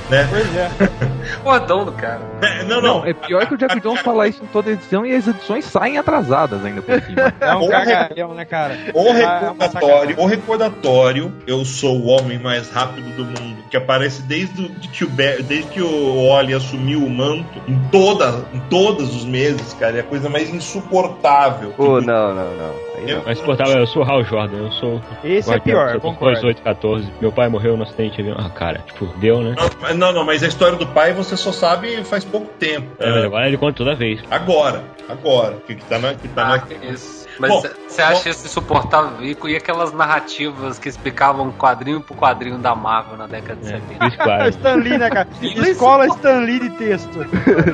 [0.09, 0.27] Né?
[0.29, 0.69] Pois é.
[1.41, 2.21] Fodão do cara.
[2.41, 2.99] É, não, não.
[2.99, 5.63] Não, é pior que o Jack Jones falar isso em toda edição e as edições
[5.65, 7.33] saem atrasadas ainda por cima.
[7.39, 8.77] É um cagalhão, né, cara?
[8.93, 13.77] O Ah, é recordatório, o recordatório, eu sou o homem mais rápido do mundo, que
[13.77, 17.79] aparece desde o- de que o Be- desde que o Oli assumiu o manto, em
[17.91, 21.71] toda, em todos os meses, cara, é a coisa mais insuportável.
[21.75, 22.93] Pô, que- não, não, não.
[23.03, 23.21] Não.
[23.25, 23.37] Mas
[23.75, 25.01] eu sou o Hal Jordan, eu sou.
[25.25, 26.35] Esse é guardião, pior, eu concordo.
[26.35, 27.11] 18, 14.
[27.19, 28.37] Meu pai morreu no acidente de avião.
[28.39, 29.55] Ah, cara, tipo, deu, né?
[29.57, 32.87] Não, não, não, mas a história do pai você só sabe faz pouco tempo.
[32.99, 34.19] É, É, agora ele conta toda vez.
[34.29, 37.22] agora, agora, que, que tá na, que tá Ah, na, isso.
[37.39, 37.51] Mas
[37.87, 39.23] você acha isso insuportável?
[39.23, 43.79] E, e aquelas narrativas que explicavam quadrinho por quadrinho da Marvel na década de É,
[43.79, 43.99] 70?
[43.99, 44.49] Chris É o Claremont.
[44.49, 45.27] Stan Lee, né, cara?
[45.41, 47.19] Escola Stan Lee de texto.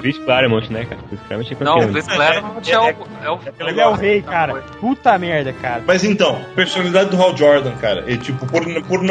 [0.02, 1.02] Chris Claremont, né, cara?
[1.08, 1.91] Chris Claremont é Não.
[1.91, 3.39] Chris Claremont é, o, é o.
[3.67, 4.56] Ele é o rei, cara.
[4.80, 5.84] Puta merda, cara.
[5.86, 9.02] Mas então, personalidade do Hal Jordan, cara, ele, tipo, por, por,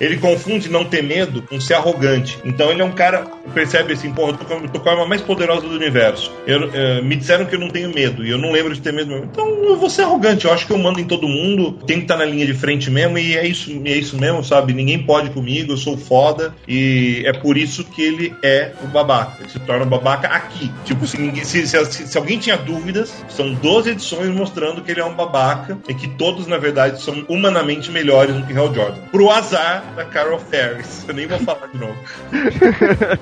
[0.00, 2.38] ele confunde não ter medo com ser arrogante.
[2.44, 4.92] Então ele é um cara, percebe assim, porra, eu tô com, eu tô com a
[4.92, 6.32] arma mais poderosa do universo.
[6.46, 8.92] Eu, eh, me disseram que eu não tenho medo, e eu não lembro de ter
[8.92, 9.24] medo mesmo.
[9.26, 12.04] Então eu vou ser arrogante, eu acho que eu mando em todo mundo, tenho que
[12.04, 14.72] estar na linha de frente mesmo, e é isso, é isso mesmo, sabe?
[14.72, 19.38] Ninguém pode comigo, eu sou foda, e é por isso que ele é o babaca.
[19.40, 20.70] Ele se torna um babaca aqui.
[20.84, 25.00] Tipo, se, ninguém, se, se, se alguém tinha dúvidas, são 12 edições mostrando que ele
[25.00, 29.00] é um babaca e que todos, na verdade, são humanamente melhores do que Hal Jordan.
[29.10, 31.04] Pro azar da Carol Ferris.
[31.08, 31.96] Eu nem vou falar de novo.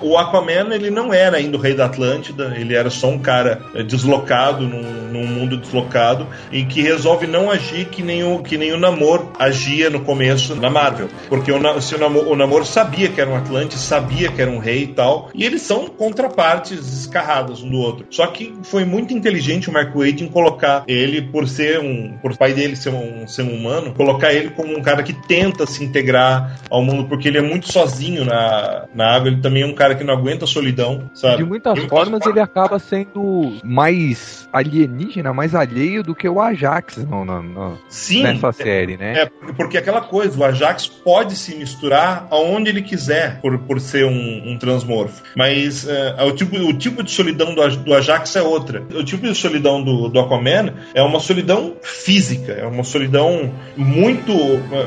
[0.02, 3.62] o Aquaman, ele não era ainda o rei da Atlântida, ele era só um cara
[3.74, 8.56] eh, deslocado num, num mundo deslocado e que resolve não agir que nem o, que
[8.56, 11.08] nem o Namor agia no começo na Marvel.
[11.28, 14.50] Porque o, se o, Namor, o Namor sabia que era um Atlante, sabia que era
[14.50, 18.06] um rei e tal, e eles são contrapartes escarradas um do outro.
[18.10, 22.16] Só que foi muito inteligente o Mark Waid em colocar ele, por ser um.
[22.20, 25.66] por pai dele ser um ser um humano, colocar ele como um cara que tenta
[25.66, 29.66] se integrar ao mundo, porque ele é muito sozinho na, na água, ele também é
[29.66, 31.38] um cara que não aguenta a solidão, sabe?
[31.38, 36.96] De muitas E formas, ele acaba sendo mais alienígena, mais alheio do que o Ajax
[36.96, 39.22] no, no- no- Sim, nessa série, né?
[39.22, 44.04] É, porque- aquela coisa, o Ajax pode se misturar aonde ele quiser por, por ser
[44.06, 45.22] um, um transmorfo.
[45.36, 48.82] Mas é, o, tipo, o tipo de solidão do, do Ajax é outra.
[48.94, 54.32] O tipo de solidão do, do Aquaman é uma solidão física, é uma solidão muito.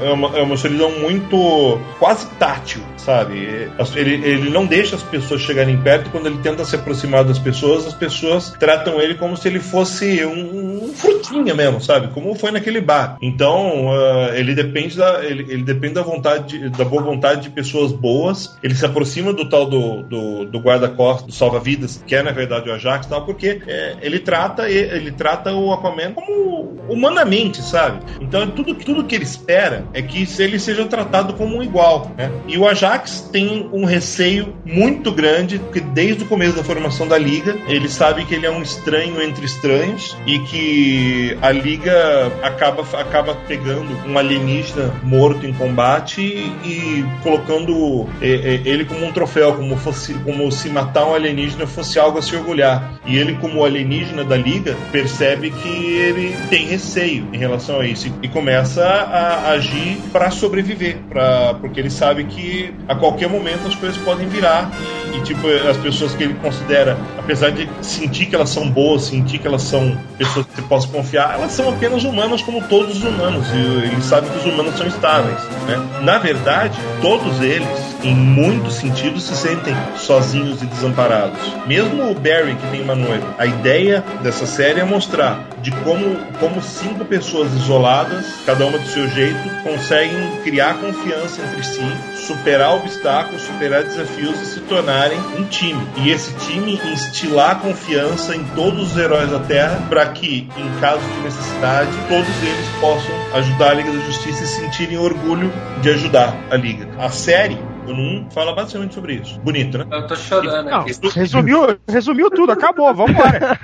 [0.04, 1.80] É uma, é uma solidão muito.
[2.00, 3.70] quase tátil, sabe?
[3.96, 7.86] Ele, ele não deixa as pessoas chegarem perto quando ele tenta se aproximar das pessoas,
[7.86, 12.08] as pessoas tratam ele como se ele fosse um, um frutinha mesmo, sabe?
[12.14, 13.18] Como foi naquele bar.
[13.22, 17.92] Então, uh, ele depende da ele, ele, depende da vontade, da boa vontade de pessoas
[17.92, 18.58] boas.
[18.64, 22.70] Ele se aproxima do tal do, do, do guarda-costas, do salva-vidas, que é na verdade
[22.70, 28.00] o Ajax, tal, porque é, ele trata ele trata o Aquaman como humanamente, sabe?
[28.22, 32.32] Então, tudo tudo que ele espera é que ele seja tratado como um igual, né?
[32.48, 37.18] E o Ajax tem um receio muito grande, porque desde o começo da formação da
[37.18, 42.84] liga, ele sabe que ele é um estranho entre estranhos e que a liga acaba,
[43.00, 50.14] acaba pegando um alienígena morto em combate e, colocando ele como um troféu, como, fosse,
[50.16, 53.00] como se matar um alienígena fosse algo a se orgulhar.
[53.06, 58.12] E ele, como alienígena da liga, percebe que ele tem receio em relação a isso
[58.22, 63.76] e começa a agir para sobreviver, pra, porque ele sabe que a qualquer momento as
[63.76, 64.72] coisas podem virar
[65.16, 69.40] e tipo as pessoas que ele considera, apesar de sentir que elas são boas, sentir
[69.40, 73.04] que elas são pessoas que você possa confiar, elas são apenas humanas como todos os
[73.04, 73.48] humanos.
[73.54, 75.42] E ele sabe que os humanos são estáveis.
[75.66, 76.02] Né?
[76.02, 77.68] Na verdade, todos eles,
[78.04, 81.40] em muitos sentidos, se sentem sozinhos e desamparados.
[81.66, 86.16] Mesmo o Barry, que tem uma noiva, a ideia dessa série é mostrar de como,
[86.40, 91.82] como cinco pessoas isoladas, cada uma do seu jeito, conseguem criar confiança entre si,
[92.16, 95.82] superar obstáculos, superar desafios e se tornarem um time.
[95.98, 101.02] E esse time instilar confiança em todos os heróis da Terra para que, em caso
[101.02, 105.52] de necessidade, todos eles possam ajudar a Liga da Justiça e sentirem orgulho
[105.82, 106.88] de ajudar a Liga.
[106.98, 107.58] A série
[107.88, 109.40] o 1 fala basicamente sobre isso.
[109.40, 109.86] Bonito, né?
[109.92, 110.92] Eu tô chorando Não, aqui.
[111.16, 113.60] resumiu, resumiu tudo, acabou, vambora.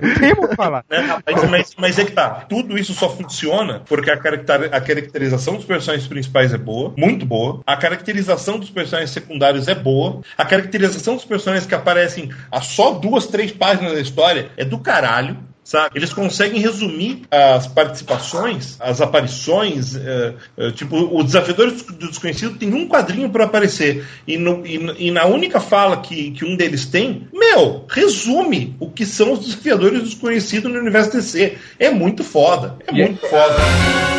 [0.00, 0.84] Não tem muito o que falar.
[0.88, 1.18] Né?
[1.26, 2.46] Mas, mas, mas é que tá.
[2.48, 7.26] Tudo isso só funciona porque a, caracter, a caracterização dos personagens principais é boa, muito
[7.26, 7.60] boa.
[7.66, 10.22] A caracterização dos personagens secundários é boa.
[10.36, 14.78] A caracterização dos personagens que aparecem a só duas, três páginas da história é do
[14.78, 15.98] caralho sabe?
[15.98, 22.72] Eles conseguem resumir as participações, as aparições, é, é, tipo, o Desafiador do Desconhecido tem
[22.72, 26.86] um quadrinho para aparecer, e, no, e, e, na única fala que, que um deles
[26.86, 31.58] tem, meu, resume o que são os Desafiadores do Desconhecido no universo DC.
[31.78, 33.28] É muito foda, é muito é...
[33.28, 34.17] foda.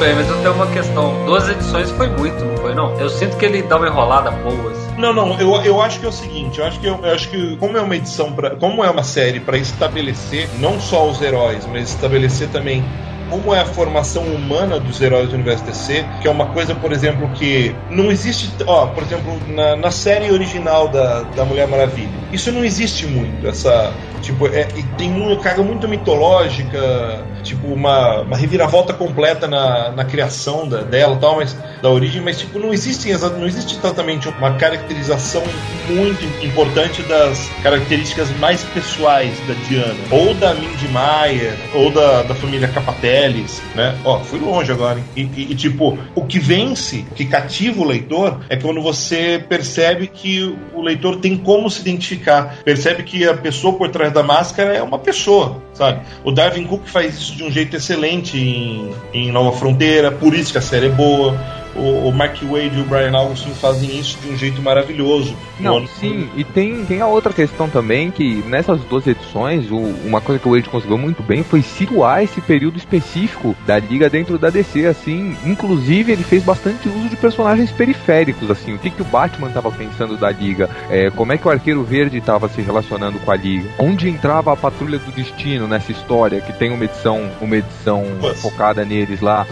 [0.00, 1.26] Bem, mas eu tenho uma questão.
[1.26, 2.98] Duas edições foi muito, não foi não?
[2.98, 4.72] Eu sinto que ele dá uma enrolada boa.
[4.72, 4.98] Assim.
[4.98, 7.28] Não, não, eu, eu acho que é o seguinte, eu acho que, eu, eu acho
[7.28, 11.20] que como é uma edição, pra, como é uma série para estabelecer não só os
[11.20, 12.82] heróis, mas estabelecer também
[13.30, 16.92] como é a formação humana dos heróis do universo DC, que é uma coisa, por
[16.92, 18.50] exemplo, que não existe.
[18.66, 23.46] Ó, por exemplo, na, na série original da, da Mulher Maravilha, isso não existe muito.
[23.46, 23.92] Essa.
[24.20, 24.64] Tipo, é,
[24.98, 31.16] tem uma carga muito mitológica, tipo, uma, uma reviravolta completa na, na criação da, dela
[31.16, 35.42] tal, mas da origem, mas tipo, não existe, não existe exatamente uma caracterização
[35.88, 42.34] muito importante das características mais pessoais da Diana, ou da Mindy Meyer, ou da, da
[42.34, 42.68] família
[43.20, 43.98] Capateles, né?
[44.04, 45.04] Ó, fui longe agora, hein?
[45.14, 50.06] E, e, e, tipo, o que vence, que cativa o leitor, é quando você percebe
[50.06, 54.74] que o leitor tem como se identificar, percebe que a pessoa por trás da máscara
[54.74, 56.00] é uma pessoa, sabe?
[56.24, 60.52] O Darwin Cook faz isso de um jeito excelente em, em Nova Fronteira, por isso
[60.52, 64.18] que a série é boa o, o Mark Wade e o Brian Augustin fazem isso
[64.20, 65.36] de um jeito maravilhoso.
[65.58, 70.20] Não, sim, e tem, tem a outra questão também que nessas duas edições, o, uma
[70.20, 74.38] coisa que o Wade conseguiu muito bem foi situar esse período específico da liga dentro
[74.38, 79.02] da DC, assim, inclusive ele fez bastante uso de personagens periféricos, assim, o que, que
[79.02, 82.60] o Batman estava pensando da liga, é, como é que o Arqueiro Verde estava se
[82.60, 86.84] relacionando com a liga, onde entrava a Patrulha do Destino nessa história, que tem uma
[86.84, 88.04] edição, uma edição
[88.36, 89.46] focada neles lá,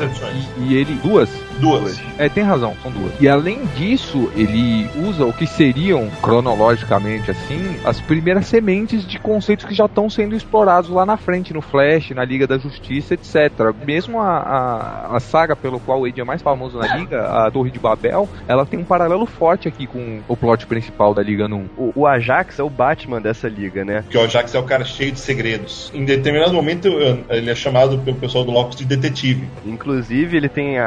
[0.59, 1.29] e, e ele, duas,
[1.61, 2.01] Duas.
[2.19, 3.13] É, tem razão, são duas.
[3.21, 9.65] E além disso, ele usa o que seriam, cronologicamente assim, as primeiras sementes de conceitos
[9.65, 13.75] que já estão sendo explorados lá na frente, no Flash, na Liga da Justiça, etc.
[13.85, 17.51] Mesmo a, a, a saga pelo qual o Wade é mais famoso na Liga, a
[17.51, 21.47] Torre de Babel, ela tem um paralelo forte aqui com o plot principal da Liga
[21.47, 21.69] 1.
[21.77, 24.03] O, o Ajax é o Batman dessa liga, né?
[24.03, 25.91] Porque o Ajax é o cara cheio de segredos.
[25.95, 26.89] Em determinado momento,
[27.29, 29.49] ele é chamado pelo pessoal do Locus de detetive.
[29.65, 30.79] Inclusive, ele tem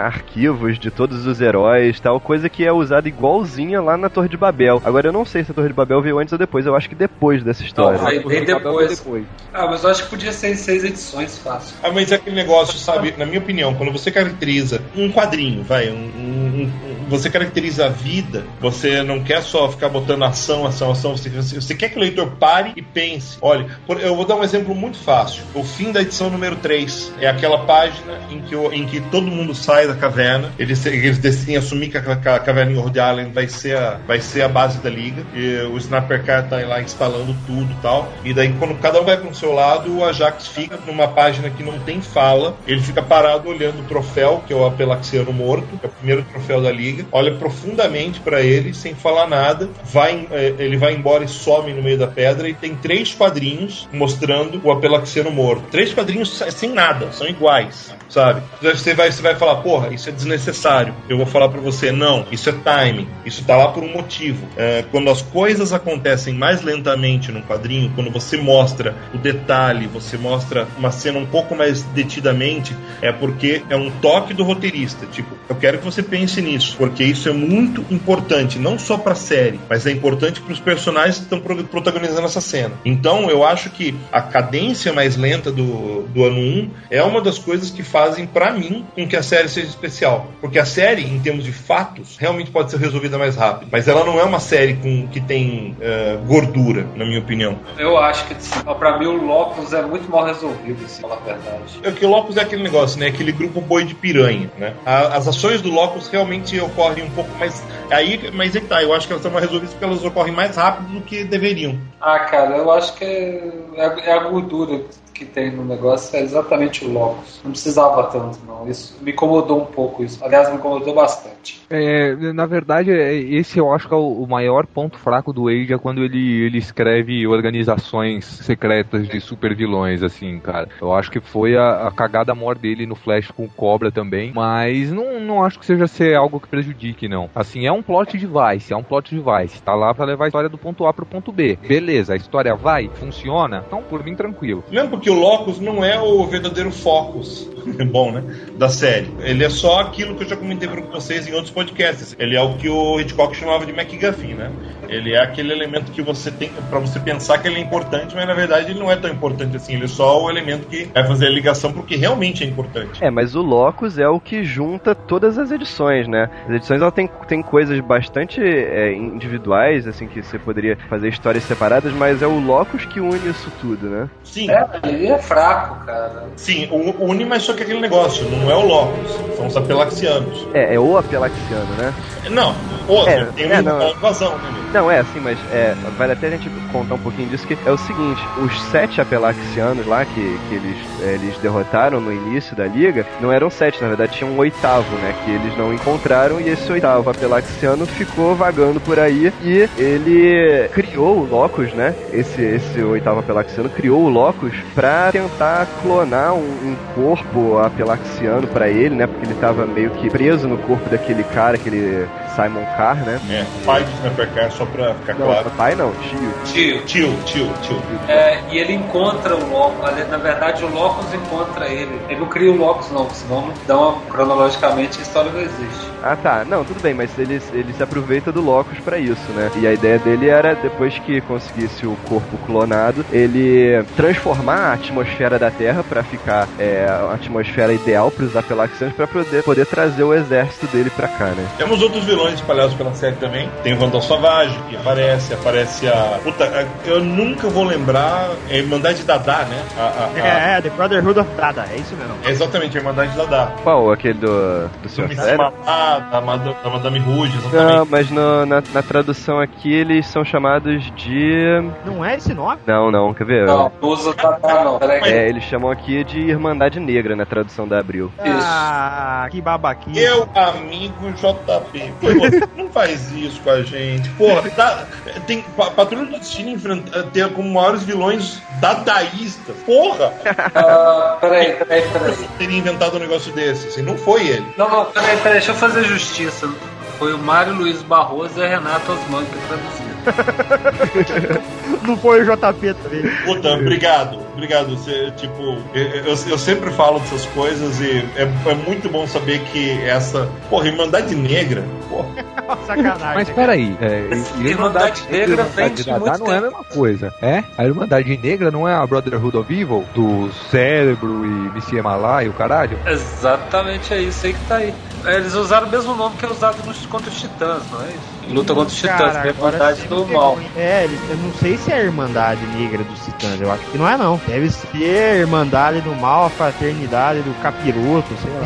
[0.70, 4.82] de todos os heróis, tal, coisa que é usada igualzinha lá na Torre de Babel.
[4.84, 6.88] Agora eu não sei se a Torre de Babel veio antes ou depois, eu acho
[6.88, 7.98] que depois dessa história.
[7.98, 8.98] Não, veio depois.
[8.98, 9.26] depois.
[9.54, 11.76] Ah, mas eu acho que podia ser em seis edições fácil.
[11.84, 15.90] Ah, mas é aquele negócio, sabe, na minha opinião, quando você caracteriza um quadrinho, vai,
[15.90, 20.92] um, um, um você caracteriza a vida, você não quer só ficar botando ação, ação,
[20.92, 23.38] ação, você, você quer que o leitor pare e pense.
[23.42, 23.68] Olha,
[24.00, 25.44] eu vou dar um exemplo muito fácil.
[25.54, 29.54] O fim da edição número 3 é aquela página em que, em que todo mundo
[29.54, 33.48] sai da caverna, eles, eles decidem assumir que a, a caverna em Rhode Island vai
[33.50, 37.36] ser, a, vai ser a base da liga, e o Snapper Car tá lá instalando
[37.46, 40.80] tudo e tal, e daí quando cada um vai pro seu lado, o Ajax fica
[40.88, 44.66] numa página que não tem fala, ele fica parado olhando o troféu, que é o
[44.66, 49.28] Apelaxiano morto, que é o primeiro troféu da liga, olha profundamente para ele, sem falar
[49.28, 53.14] nada, vai, eh, ele vai embora e some no meio da pedra, e tem três
[53.14, 55.64] quadrinhos mostrando o Apelaxiano morto.
[55.72, 58.42] Três quadrinhos sem nada, são iguais, sabe?
[58.62, 60.94] Você vai, você vai falar, porra, isso é desnecessário.
[61.10, 64.48] Eu vou falar para você, não, isso é timing, isso tá lá por um motivo.
[64.58, 70.18] É, quando as coisas acontecem mais lentamente num quadrinho, quando você mostra o detalhe, você
[70.18, 75.06] mostra uma cena um pouco mais detidamente, é porque é um toque do roteirista.
[75.08, 79.14] Tipo, eu quero que você pense nisso, porque isso é muito importante, não só pra
[79.14, 82.74] série, mas é importante para os personagens que estão protagonizando essa cena.
[82.84, 87.38] Então, eu acho que a cadência mais lenta do, do ano 1 é uma das
[87.38, 90.32] coisas que fazem, para mim, com que a série seja especial.
[90.42, 93.70] Porque a série, em termos de fatos, realmente pode ser resolvida mais rápido.
[93.72, 97.60] Mas ela não é uma série com, que tem uh, gordura, na minha opinião.
[97.78, 98.36] Eu acho que,
[98.80, 101.80] para mim, o Locus é muito mal resolvido, se falar a verdade.
[101.84, 103.06] É que o Locus é aquele negócio, né?
[103.06, 104.74] Aquele grupo boi de piranha, né?
[104.84, 107.64] A, as ações do Locus realmente ocorrem um pouco mais.
[107.92, 110.56] Aí, mas é tá, eu acho que elas estão mais resolvidas porque elas ocorrem mais
[110.56, 111.80] rápido do que deveriam.
[112.00, 114.82] Ah, cara, eu acho que é, é, é a gordura
[115.22, 117.40] que tem no negócio é exatamente o Locus.
[117.44, 118.68] Não precisava tanto, não.
[118.68, 120.24] Isso me incomodou um pouco isso.
[120.24, 121.62] Aliás, me incomodou bastante.
[121.70, 125.74] É, na verdade, é, esse eu acho que é o maior ponto fraco do Age
[125.74, 130.68] é quando ele, ele escreve organizações secretas de super vilões, assim, cara.
[130.82, 134.32] Eu acho que foi a, a cagada maior dele no Flash com o Cobra também,
[134.34, 137.30] mas não, não acho que seja ser algo que prejudique, não.
[137.36, 139.62] Assim, é um plot device, é um plot device.
[139.62, 141.58] Tá lá para levar a história do ponto A pro ponto B.
[141.62, 144.64] Beleza, a história vai, funciona, então por mim tranquilo.
[144.72, 147.50] Mesmo porque o Locus não é o verdadeiro focus,
[147.92, 148.24] bom, né?
[148.58, 149.10] Da série.
[149.20, 152.16] Ele é só aquilo que eu já comentei para vocês em outros podcasts.
[152.20, 154.52] Ele é o que o Hitchcock chamava de MacGuffin, né?
[154.88, 158.28] Ele é aquele elemento que você tem para você pensar que ele é importante, mas
[158.28, 159.76] na verdade ele não é tão importante assim.
[159.76, 163.04] Ele é só o elemento que vai fazer a ligação porque realmente é importante.
[163.04, 166.30] É, mas o Locus é o que junta todas as edições, né?
[166.48, 171.44] As edições ela tem, tem coisas bastante é, individuais, assim, que você poderia fazer histórias
[171.44, 174.10] separadas, mas é o Locus que une isso tudo, né?
[174.24, 174.50] Sim.
[174.50, 174.66] É,
[175.02, 176.24] ele é fraco, cara.
[176.36, 180.48] Sim, une, mas só que aquele negócio, não é o Locus, são os apelaxianos.
[180.54, 181.94] É, é o apelaxiano, né?
[182.30, 182.56] Não,
[182.88, 184.62] o, é, tem é, uma invasão, né?
[184.74, 187.72] Não, é assim, mas é, vale até a gente contar um pouquinho disso, que é
[187.72, 192.66] o seguinte, os sete apelaxianos lá que, que eles, é, eles derrotaram no início da
[192.66, 196.48] liga, não eram sete, na verdade tinha um oitavo, né, que eles não encontraram, e
[196.48, 202.82] esse oitavo apelaxiano ficou vagando por aí, e ele criou o Locus, né, esse, esse
[202.82, 209.06] oitavo apelaxiano criou o Locus pra tentar clonar um, um corpo apelaxiano para ele, né,
[209.06, 213.20] porque ele tava meio que preso no corpo daquele cara, aquele Simon Carr, né?
[213.30, 215.52] É, pai do Snapper Carr, só pra ficar não, claro.
[215.52, 216.34] Pai não, tio.
[216.46, 216.82] Tio.
[216.86, 217.82] Tio, tio, tio.
[218.08, 222.00] É, e ele encontra o Locus, na verdade o Locus encontra ele.
[222.10, 225.92] Ele não cria o Locus não, senão não, cronologicamente a história não existe.
[226.04, 229.52] Ah tá, não, tudo bem, mas ele, ele se aproveita do Locus para isso, né?
[229.58, 235.38] E a ideia dele era, depois que conseguisse o corpo clonado, ele transformar a atmosfera
[235.38, 240.04] da Terra para ficar é, a atmosfera ideal para os Apelaxianos para poder, poder trazer
[240.04, 241.48] o exército dele para cá, né?
[241.58, 243.50] Temos outros vilões espalhados pela série também.
[243.64, 246.20] Tem o Vandal Savage, que aparece, aparece a.
[246.24, 248.30] Puta, eu nunca vou lembrar.
[248.50, 249.64] É a Irmandade Dada, né?
[249.78, 250.28] A, a, a...
[250.28, 252.16] É, é, The Brotherhood of Dada, é isso mesmo.
[252.24, 253.54] É exatamente, a Irmandade Dada.
[253.64, 253.92] Qual?
[253.92, 255.16] Aquele do, do Sr.
[255.16, 257.76] Da, da, da Madame Rouge, exatamente.
[257.76, 261.62] Não, mas no, na, na tradução aqui eles são chamados de.
[261.86, 262.60] Não é esse nome?
[262.66, 263.46] Não, não, quer ver?
[263.46, 264.80] Não, usa Dada, não.
[264.82, 268.12] É, eles chamam aqui de Irmandade Negra na tradução da Abril.
[268.20, 270.02] Ah, que babaquinha.
[270.02, 271.94] Meu amigo JP.
[272.14, 274.10] Pô, não faz isso com a gente.
[274.12, 274.86] Porra, tá,
[275.28, 275.44] tem
[275.76, 279.56] Patrulha do Destino enfrenta, ter como maiores vilões dadaístas.
[279.66, 280.08] Porra!
[280.08, 282.30] Uh, peraí, peraí, peraí.
[282.38, 284.46] Teria inventado um negócio desse, assim, não foi ele.
[284.58, 286.50] Não, não, peraí, peraí, deixa eu fazer justiça.
[286.98, 289.91] Foi o Mário Luiz Barroso e a Renato Osman que traduziram.
[291.84, 293.04] não foi o JP também.
[293.26, 294.76] Puta, obrigado, obrigado.
[294.76, 299.72] Você, tipo, eu, eu, sempre falo dessas coisas e é, é, muito bom saber que
[299.82, 300.30] essa.
[300.50, 301.64] Porra, Irmandade Negra.
[301.90, 302.10] Porra.
[302.68, 303.16] Sacanagem.
[303.16, 307.14] Mas peraí, é, Irmandade Negra vem de não é a mesma coisa.
[307.22, 307.44] É?
[307.58, 309.86] A Irmandade Negra não é a Brotherhood of Evil?
[309.94, 312.78] Do Cérebro e Messias Malá e o caralho?
[312.86, 314.74] Exatamente é isso aí que tá aí.
[315.06, 318.21] Eles usaram o mesmo nome que é usado nos, contra os titãs, não é isso?
[318.32, 320.40] Luta contra os titãs, Cara, que é a Irmandade do Mal.
[320.56, 323.78] É, eles, eu não sei se é a Irmandade Negra dos Titãs, eu acho que
[323.78, 324.20] não é não.
[324.28, 328.42] Deve ser a Irmandade do Mal, a Fraternidade do Capiroto, sei lá.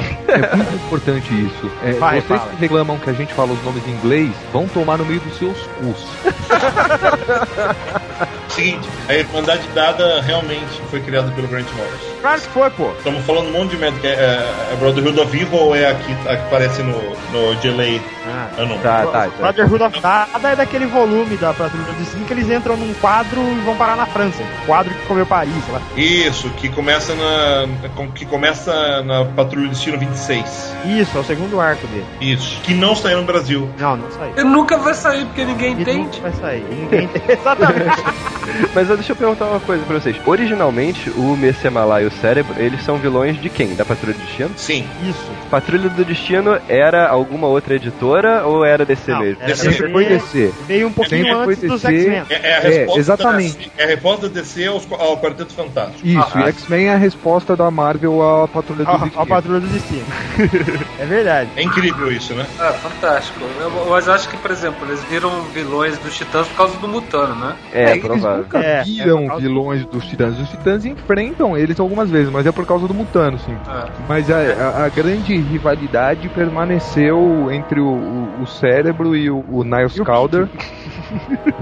[0.51, 1.71] É muito importante isso.
[1.83, 2.51] É, Vai, vocês fala.
[2.51, 5.37] que reclamam que a gente fala os nomes em inglês, vão tomar no meio dos
[5.37, 6.05] seus cus.
[8.49, 12.14] Seguinte, a Irmandade Dada realmente foi criada pelo Grant Morrison.
[12.25, 12.91] Claro que foi, pô.
[12.97, 13.99] Estamos falando um monte de merda.
[13.99, 16.97] que É, é, é Brotherhood of Evil ou é a que, a que aparece no,
[16.97, 18.01] no GLA?
[18.27, 18.49] Ah.
[18.57, 18.79] Ah, não.
[18.79, 19.29] Tá, tá, tá.
[19.37, 23.39] Brotherhood of Dada é daquele volume da Patrulha do Destino que eles entram num quadro
[23.39, 24.41] e vão parar na França.
[24.65, 25.81] Quadro que comeu Paris, sei lá.
[25.95, 27.67] Isso, que começa na.
[28.15, 30.75] que começa na Patrulha Destino 26.
[30.85, 32.05] Isso, é o segundo arco dele.
[32.19, 32.59] Isso.
[32.61, 33.69] Que não saiu no Brasil.
[33.77, 34.33] Não, não saiu.
[34.35, 35.99] Ele nunca vai sair porque ninguém Ele entende.
[35.99, 36.63] nunca vai sair.
[36.63, 38.03] Ninguém Exatamente.
[38.75, 40.15] Mas deixa eu perguntar uma coisa pra vocês.
[40.25, 43.73] Originalmente, o Messemalá e o Cérebro, eles são vilões de quem?
[43.73, 44.51] Da Patrulha do Destino?
[44.57, 44.85] Sim.
[45.09, 45.31] Isso.
[45.49, 49.37] Patrulha do Destino era alguma outra editora ou era DC Não, mesmo?
[49.41, 49.71] era DC.
[49.71, 50.53] Sempre foi DC.
[50.67, 51.85] Veio um pouquinho Sempre antes foi dos.
[51.85, 52.23] X-Men.
[52.29, 53.71] É, é a É, resposta exatamente.
[53.77, 56.05] Da, é a resposta da DC aos, ao Quarteto Fantástico.
[56.05, 59.25] Isso, Ah, e X-Men é a resposta da Marvel à Patrulha do Ao, Destino.
[59.25, 60.05] Patrulha do Destino.
[60.99, 61.49] é verdade.
[61.55, 62.45] É incrível isso, né?
[62.59, 63.39] É, fantástico.
[63.61, 66.87] Eu, mas eu acho que, por exemplo, eles viram vilões dos titãs por causa do
[66.87, 67.55] Mutano, né?
[67.73, 68.43] É, eles provável.
[68.43, 70.39] nunca É, é viram causa vilões dos titãs.
[70.39, 73.53] Os titãs enfrentam eles algumas vezes, mas é por causa do Mutano, sim.
[73.53, 73.85] É.
[74.07, 79.63] Mas a, a- a grande rivalidade permaneceu entre o, o- o cérebro e o, o
[79.63, 80.49] Niles Calder.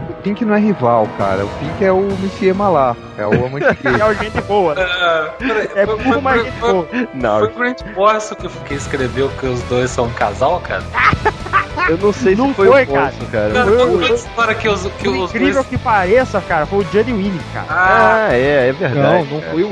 [0.10, 1.46] O Pink não é rival, cara.
[1.46, 2.96] O Pink é o Monsieur Malá.
[3.18, 4.00] É o amante gay.
[4.02, 4.74] É o gente boa.
[4.78, 6.88] É, peraí, É foi- burro, foi- foi- gente boa.
[7.14, 10.84] Não, Foi o Grant Morrison que, que escreveu que os dois são um casal, cara?
[11.90, 13.06] eu não sei Não se foi, foi, o cara.
[13.12, 13.54] Ponço, cara.
[13.54, 15.68] Cara, foi a história que os, que Por os incrível dois...
[15.68, 17.66] que pareça, cara, foi o Judd Winnick, cara.
[17.70, 19.00] Ah, Ah, é, é verdade.
[19.02, 19.52] Não, não cara.
[19.52, 19.70] foi o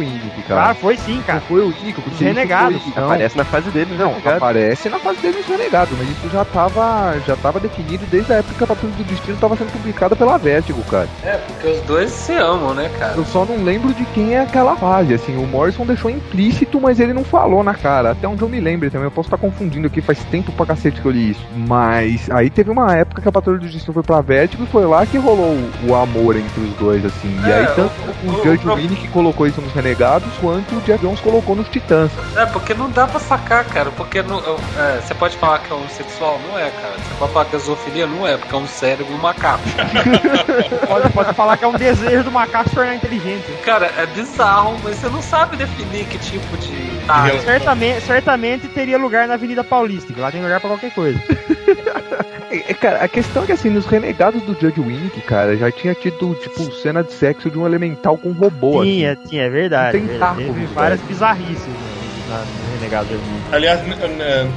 [0.47, 0.75] Claro, cara.
[0.75, 1.41] foi sim, Não cara.
[1.41, 2.82] foi o porque Os Renegados.
[2.84, 4.38] foi- Não, Aparece na fase dele, Não, né, cara?
[4.38, 8.55] aparece na fase deles renegados, mas isso já tava, já tava definido desde a época
[8.57, 11.07] que a Patrulha do Destino tava sendo publicada pela Vertigo, cara.
[11.24, 13.13] é, porque os dois se amam, né, cara?
[13.15, 16.99] Eu só não lembro de quem é aquela fase, assim, o Morrison deixou implícito, mas
[16.99, 19.88] ele não falou na cara, até onde eu me lembro também, eu posso estar confundindo
[19.88, 21.45] aqui, faz tempo pra cacete que eu li isso.
[21.55, 24.86] Mas aí teve uma época que a Patrulha do Destino foi pra Vertigo e foi
[24.86, 25.57] lá que rolou
[25.88, 27.39] o, amor entre os dois, assim.
[27.45, 27.91] E É, aí tanto
[28.26, 31.67] o- o, o- Winnie que colocou isso nos Renegados, quanto o Jeff Jones colocou nos
[31.69, 32.11] Titãs.
[32.36, 33.91] É, porque não dá pra sacar, cara.
[33.91, 36.39] Porque não, é, você pode falar que é homossexual?
[36.47, 36.93] Não é, cara.
[36.97, 38.07] Você pode falar que é zoofilia?
[38.07, 39.61] Não é, porque é um cérebro e um macaco.
[40.88, 43.45] Pode, pode falar que é um desejo do macaco se tornar inteligente.
[43.64, 46.74] Cara, é bizarro, mas você não sabe definir que tipo de.
[47.07, 47.28] Ah.
[47.43, 51.22] Certamente, certamente teria lugar na Avenida Paulista, que lá tem lugar pra qualquer coisa.
[52.51, 55.72] É, é, cara, a questão é que assim, nos Renegados do Judge Winnick, cara, já
[55.72, 58.91] tinha tido, tipo, cena de sexo de um elemental com robô, assim.
[58.91, 59.97] Tinha, tinha, é verdade.
[59.97, 60.43] Não tem verdade.
[60.43, 61.90] taco, Teve várias bizarrices no,
[62.32, 62.45] na,
[62.79, 63.07] Renegado.
[63.51, 63.82] Aliás,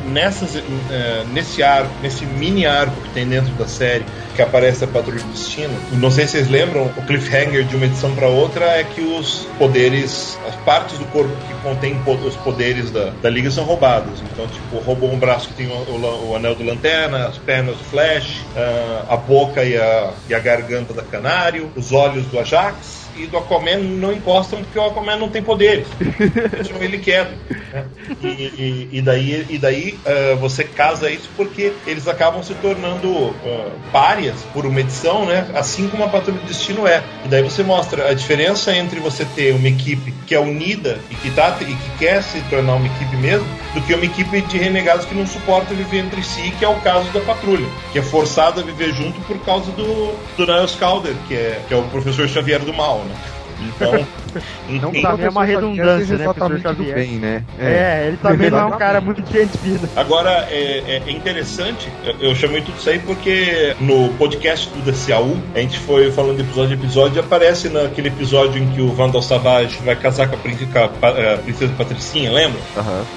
[0.05, 4.05] nessas, eh, nesse arco, nesse mini arco que tem dentro da série,
[4.35, 7.87] que aparece a Patrulha do Destino, não sei se vocês lembram, o cliffhanger de uma
[7.87, 12.37] edição para outra é que os poderes, as partes do corpo que contêm po- os
[12.37, 14.21] poderes da, da Liga são roubados.
[14.33, 17.77] Então, tipo, roubou um braço que tem o, o- o anel do Lanterna, as pernas
[17.77, 22.39] do Flash, ah, a boca e a, e a garganta da Canário, os olhos do
[22.39, 23.04] Ajax.
[23.17, 25.87] E do Aquaman não encostam porque o Aquaman não tem poderes.
[26.53, 27.33] Deixam ele quieto.
[27.73, 27.85] né?
[28.23, 33.35] E, e- e daí, e daí ah, você casa isso porque eles acabam se tornando
[33.45, 35.47] ah, párias por uma edição, né?
[35.55, 37.03] Assim como a Patrulha do Destino é.
[37.25, 41.15] E daí você mostra a diferença entre você ter uma equipe que é unida e
[41.15, 44.59] que, tá, e que quer se tornar uma equipe mesmo, do que uma equipe de
[44.59, 48.03] renegados que não suporta viver entre si, que é o caso da Patrulha, que é
[48.03, 51.83] forçada a viver junto por causa do, do Niles Calder, que é, que é o
[51.85, 53.04] professor Xavier do mal?
[53.61, 53.93] Então,
[54.69, 56.95] Não tá professor Xavier redundância, né, exatamente do Xavier?
[56.95, 57.43] bem, né?
[57.59, 59.89] É, ele também não é um cara muito gente fina.
[59.97, 65.37] Agora, é, é- é interessante, eu, chamei tudo isso aí porque no podcast do DCAU,
[65.55, 68.89] a gente foi falando de episódio a episódio, e aparece naquele episódio em que o
[68.89, 70.85] Vandal Savage vai casar com a, prin- com a
[71.35, 72.61] a princesa Patricinha, lembra?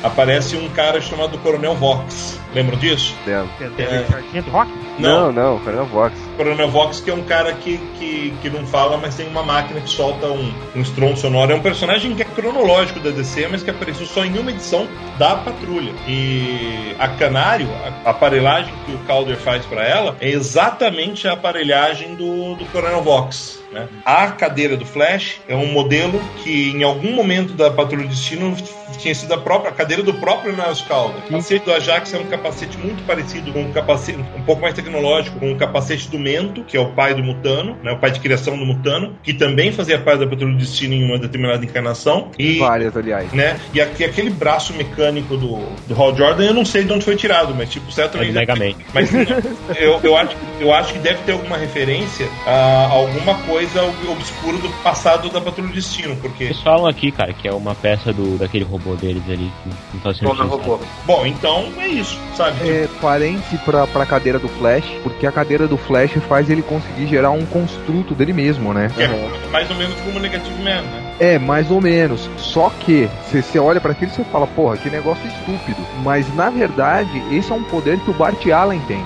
[0.04, 2.40] Aparece um cara chamado Coronel Vox.
[2.54, 3.14] Lembram disso?
[3.26, 3.50] lembro.
[3.78, 4.06] É.
[4.10, 4.72] Sargento Rock?
[5.00, 6.14] Não, não, Coronel Vox.
[6.36, 9.80] Coronel Vox, que é um cara que, que, que não fala, mas tem uma máquina
[9.82, 11.52] que solta um, um estrondo sonoro.
[11.52, 14.88] É um personagem que é cronológico da DC, mas que apareceu só em uma edição
[15.18, 15.94] da Patrulha.
[16.08, 17.68] E a Canário,
[18.06, 23.02] a aparelhagem que o Calder faz para ela, é exatamente a aparelhagem do, do Coronel
[23.02, 23.62] Vox.
[23.82, 23.88] Né?
[24.06, 28.56] A cadeira do Flash é um modelo que em algum momento da Patrulha do Destino
[28.98, 31.18] tinha sido a própria a cadeira do próprio Niles Calder.
[31.18, 34.74] O capacete do Ajax é um capacete muito parecido com um capacete um pouco mais
[34.74, 38.12] tecnológico, com o capacete do Memento, que é o pai do Mutano, né, o pai
[38.12, 41.64] de criação do Mutano, que também fazia parte da Patrulha do Destino em uma determinada
[41.64, 42.32] encarnação.
[42.38, 43.32] E, Várias, aliás.
[43.34, 45.58] né, e aqui, aquele braço mecânico do,
[45.88, 48.74] do Hal Jordan, eu não sei de onde foi tirado, mas tipo, É Mega Man.
[48.94, 49.10] Mas
[49.80, 53.67] eu, eu, acho, eu acho que deve ter alguma referência a alguma coisa
[54.12, 56.46] obscura do passado da Patrulha do Destino, porque.
[56.46, 60.00] Eles falam aqui, cara, que é uma peça do, daquele robô deles ali que não
[60.02, 60.80] tá sendo é robô.
[61.06, 62.70] Bom, então é isso, sabe?
[62.70, 67.08] É parente pra, pra cadeira do Flash, porque a cadeira do Flash faz ele conseguir
[67.08, 68.92] gerar um construto dele mesmo, né?
[68.96, 71.07] Que é mais ou menos como o Negative Man, né?
[71.20, 72.30] É, mais ou menos.
[72.38, 75.78] Só que, se você olha pra aquilo e você fala, porra, que negócio estúpido.
[76.04, 79.04] Mas na verdade, esse é um poder que o Bart Allen tem.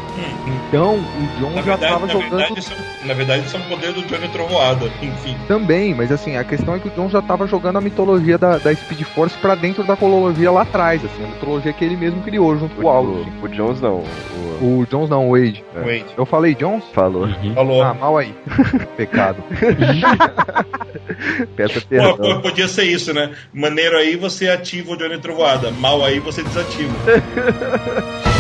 [0.68, 1.56] Então, o John Hum.
[1.56, 3.94] Na já verdade, tava na, jogando verdade, isso é, na verdade, isso é um poder
[3.94, 5.36] do Johnny Trovoada, enfim.
[5.48, 8.58] também, mas assim, a questão é que o John já tava jogando a mitologia da,
[8.58, 12.22] da Speed Force pra dentro da cologia lá atrás, assim, a mitologia que ele mesmo
[12.22, 13.28] criou junto com o Aldous.
[13.42, 14.04] O, o Jones não.
[14.62, 15.64] O, O Jones não, o Wade.
[15.84, 16.84] Wait, Eu falei Jones?
[16.94, 17.24] falou.
[17.24, 17.54] Uhum.
[17.54, 17.82] falou.
[17.84, 18.34] Ah, mal aí.
[18.96, 19.38] Pecado.
[21.56, 22.36] Peça Pô, perdão.
[22.36, 23.36] pô, podia ser isso, né?
[23.54, 26.94] Maneiro aí você ativa o Johnny Trovoada, mal aí você desativa.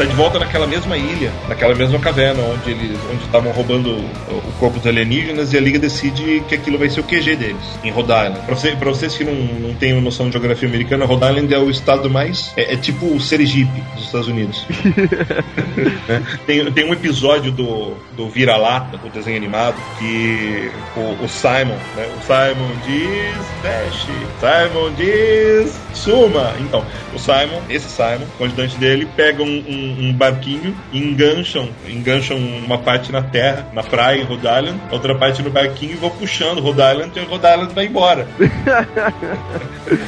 [0.00, 3.22] E a gente tá de volta naquela mesma ilha, naquela mesma caverna onde eles onde
[3.24, 7.00] estavam roubando o, o corpo dos alienígenas e a Liga decide que aquilo vai ser
[7.00, 8.40] o QG deles, em Rhode Island.
[8.46, 11.58] Pra, você- pra vocês que não, não têm noção de geografia americana, Rhode Island é
[11.58, 12.52] o estado mais.
[12.56, 14.64] É, é tipo o Sergipe dos Estados Unidos.
[16.08, 16.22] Né?
[16.46, 22.06] tem, tem um episódio do, do Vira-Lata, do desenho animado, que o, o Simon, né?
[22.18, 24.06] O Simon diz Dash,
[24.40, 26.52] Simon diz Suma.
[26.60, 26.84] Então,
[27.14, 32.36] o Simon, esse Simon, o ajudante dele, pega um, um- um barquinho e engancham, engancham
[32.36, 36.10] uma parte na terra, na praia em Rhode Island, outra parte no barquinho e vão
[36.10, 38.26] puxando Rhode Island e Rhode Island vai embora.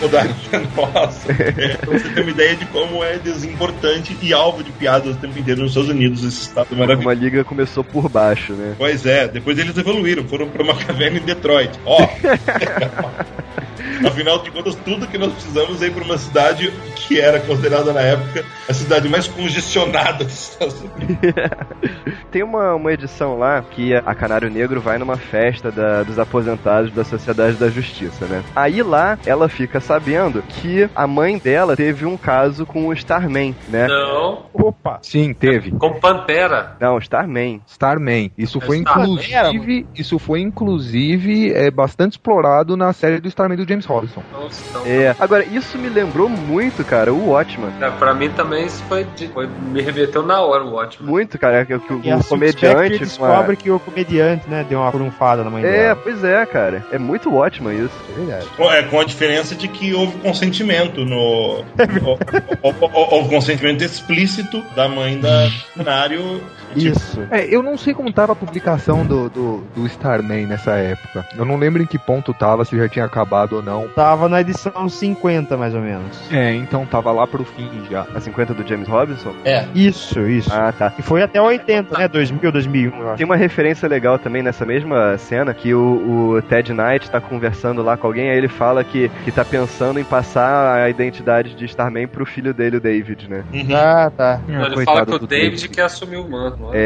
[0.00, 1.32] Rhode Island, nossa.
[1.32, 5.18] É, pra você ter uma ideia de como é desimportante e alvo de piadas o
[5.18, 7.08] tempo inteiro nos Estados Unidos, esse estado maravilhoso.
[7.08, 8.74] Uma liga começou por baixo, né?
[8.78, 11.78] Pois é, depois eles evoluíram, foram pra uma caverna em Detroit.
[11.84, 11.98] Ó.
[14.06, 17.92] Afinal de contas, tudo que nós precisamos é ir pra uma cidade que era considerada
[17.92, 21.18] na época a cidade mais congestionada dos Estados Unidos.
[22.30, 26.90] Tem uma, uma edição lá que a Canário Negro vai numa festa da- dos aposentados
[26.92, 28.42] da Sociedade da Justiça, né?
[28.56, 33.54] Aí lá ela fica sabendo que a mãe dela teve um caso com o Starman,
[33.68, 33.86] né?
[33.86, 34.98] Não, Opa!
[35.02, 35.72] Sim, teve.
[35.72, 36.76] com Pantera.
[36.80, 37.60] Não, Starman.
[37.66, 38.30] Starman.
[38.38, 43.66] Isso foi Starman inclusive, isso foi inclusive é, bastante explorado na série do Starman do
[43.72, 44.22] James Robinson.
[44.32, 44.88] Nossa.
[44.88, 45.14] É.
[45.18, 47.70] Agora, isso me lembrou muito, cara, o Watchman.
[47.80, 51.08] É, pra mim também isso foi, de- foi- me remeteu na hora o ótimo.
[51.10, 54.92] Muito, cara, que, que o, E comediante a- descobre que o comediante, né, deu uma
[54.92, 55.96] frunfada na mãe É, dela.
[56.02, 56.84] pois é, cara.
[56.92, 57.94] É muito Watchman isso.
[58.10, 58.46] É verdade.
[58.56, 61.64] Com- É, com a diferença de que houve consentimento no.
[62.62, 66.40] houve- houve consentimento explícito da mãe da cenário.
[66.74, 67.26] Tipo, Isso.
[67.30, 71.26] É, eu não sei como tava a publicação do, do, do Starman nessa época.
[71.36, 73.88] Eu não lembro em que ponto tava, se já tinha acabado ou não.
[73.88, 76.30] Tava na edição 50, mais ou menos.
[76.30, 78.06] É, então tava lá pro fim já.
[78.14, 79.34] A 50 do James Robinson?
[79.44, 79.66] É.
[79.74, 80.52] Isso, isso.
[80.52, 80.92] Ah, tá.
[80.98, 82.08] E foi até 80, né?
[82.08, 83.16] 2000, 2001, eu acho.
[83.16, 87.82] Tem uma referência legal também nessa mesma cena que o, o Ted Knight tá conversando
[87.82, 91.64] lá com alguém, aí ele fala que, que tá pensando em passar a identidade de
[91.66, 93.44] Starman pro filho dele, o David, né?
[93.52, 93.66] Uhum.
[93.76, 94.40] Ah, tá.
[94.46, 96.58] Não, ele coitado fala que o do David quer assumir o manto.
[96.60, 96.78] não é?
[96.78, 96.80] É,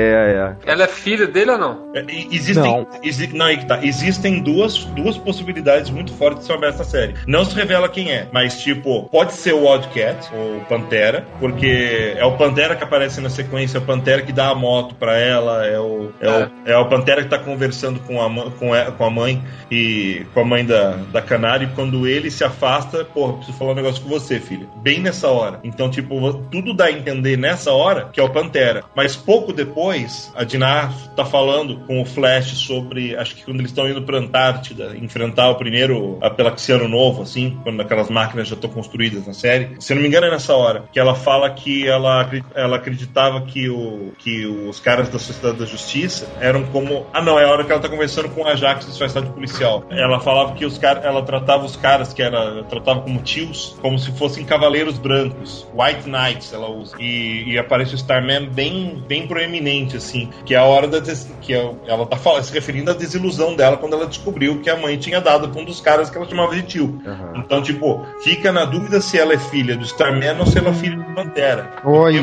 [0.67, 0.73] é.
[0.73, 1.91] Ela é filha dele ou não?
[1.95, 2.87] É, Existem, Não.
[3.03, 3.79] exi- não, aí que tá.
[3.85, 7.15] Existem duas, duas possibilidades muito fortes sobre essa série.
[7.27, 12.25] Não se revela quem é, mas tipo, pode ser o Wildcat, o Pantera, porque é
[12.25, 15.67] o Pantera que aparece na sequência, é o Pantera que dá a moto pra ela,
[15.67, 19.05] é o, é o, é o Pantera que tá conversando com a, com, a, com
[19.05, 23.35] a mãe e com a mãe da, da Canário, e quando ele se afasta, porra,
[23.35, 24.67] preciso falar um negócio com você, filha.
[24.77, 25.61] Bem nessa hora.
[25.63, 28.85] Então, tipo, tudo dá a entender nessa hora que é o Pantera.
[28.95, 33.71] Mas pouco depois, a Dinar tá falando com o Flash sobre, acho que quando eles
[33.71, 38.71] estão indo pra Antártida, enfrentar o primeiro Apelaxiano novo, assim, quando aquelas máquinas já estão
[38.71, 39.77] construídas na série.
[39.81, 43.69] Se não me engano, é nessa hora que ela fala que ela, ela acreditava que,
[43.69, 47.07] o, que os caras da Sociedade da Justiça eram como.
[47.13, 49.85] Ah, não, é a hora que ela tá conversando com o Ajax disfarçado de policial.
[49.91, 51.05] Ela falava que os caras.
[51.05, 52.63] Ela tratava os caras que era.
[52.65, 55.67] Tratava como tios, como se fossem cavaleiros brancos.
[55.75, 56.97] White Knights, ela usa.
[56.99, 61.31] E, e aparece o Starman bem, bem proeminente assim, que é a hora da des...
[61.41, 64.77] que é- ela tá falando, se referindo à desilusão dela quando ela descobriu que a
[64.77, 67.01] mãe tinha dado pra um dos caras que ela chamava de tio.
[67.35, 70.75] Então, tipo, fica na dúvida se ela é filha do Starman ou se ela é
[70.75, 71.71] filha do Pantera.
[71.83, 72.23] Olha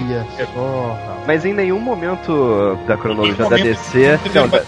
[0.54, 0.98] só.
[1.26, 4.20] Mas em nenhum momento da cronologia da DC.
[4.36, 4.66] não da-.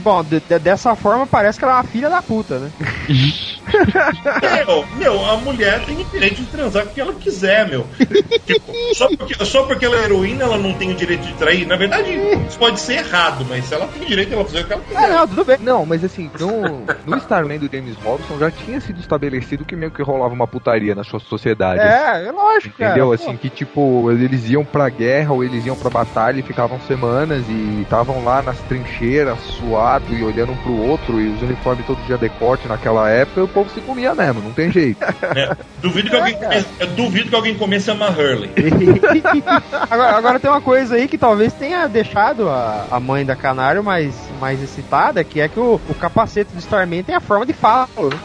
[0.00, 2.70] Bom, de- de- dessa forma parece que ela é uma filha da puta, né?
[4.66, 7.86] Meu, meu, a mulher tem o direito de transar com o que ela quiser, meu.
[8.46, 11.66] Tipo, só porque, só porque ela é heroína, ela não tem o direito de trair.
[11.66, 12.10] Na verdade,
[12.48, 14.82] isso pode ser errado, mas se ela tem o direito, ela fazer o que ela
[14.82, 15.08] Ah, quiser.
[15.10, 15.56] não, tudo bem.
[15.60, 19.90] Não, mas assim, no, no Starman do James Robson já tinha sido estabelecido que meio
[19.90, 21.80] que rolava uma putaria na sua sociedade.
[21.80, 22.90] É, é lógico, cara.
[22.92, 23.06] Entendeu?
[23.08, 26.78] Pô, Assim, que tipo, eles iam pra guerra ou eles iam pra batalha e ficavam
[26.80, 31.86] semanas e estavam lá nas trincheiras, suado e olhando um pro outro e os uniformes
[31.86, 34.98] todo dia decote naquela época, o povo se comia mesmo, não tem jeito.
[35.80, 38.50] Duvido que alguém comece, eu duvido que alguém comece a amar Hurley.
[39.90, 43.82] agora, agora tem uma coisa aí que talvez tenha deixado a, a mãe da Canário
[43.82, 47.52] mais, mais excitada, que é que o, o capacete do Starman tem a forma de
[47.52, 48.18] falo, né?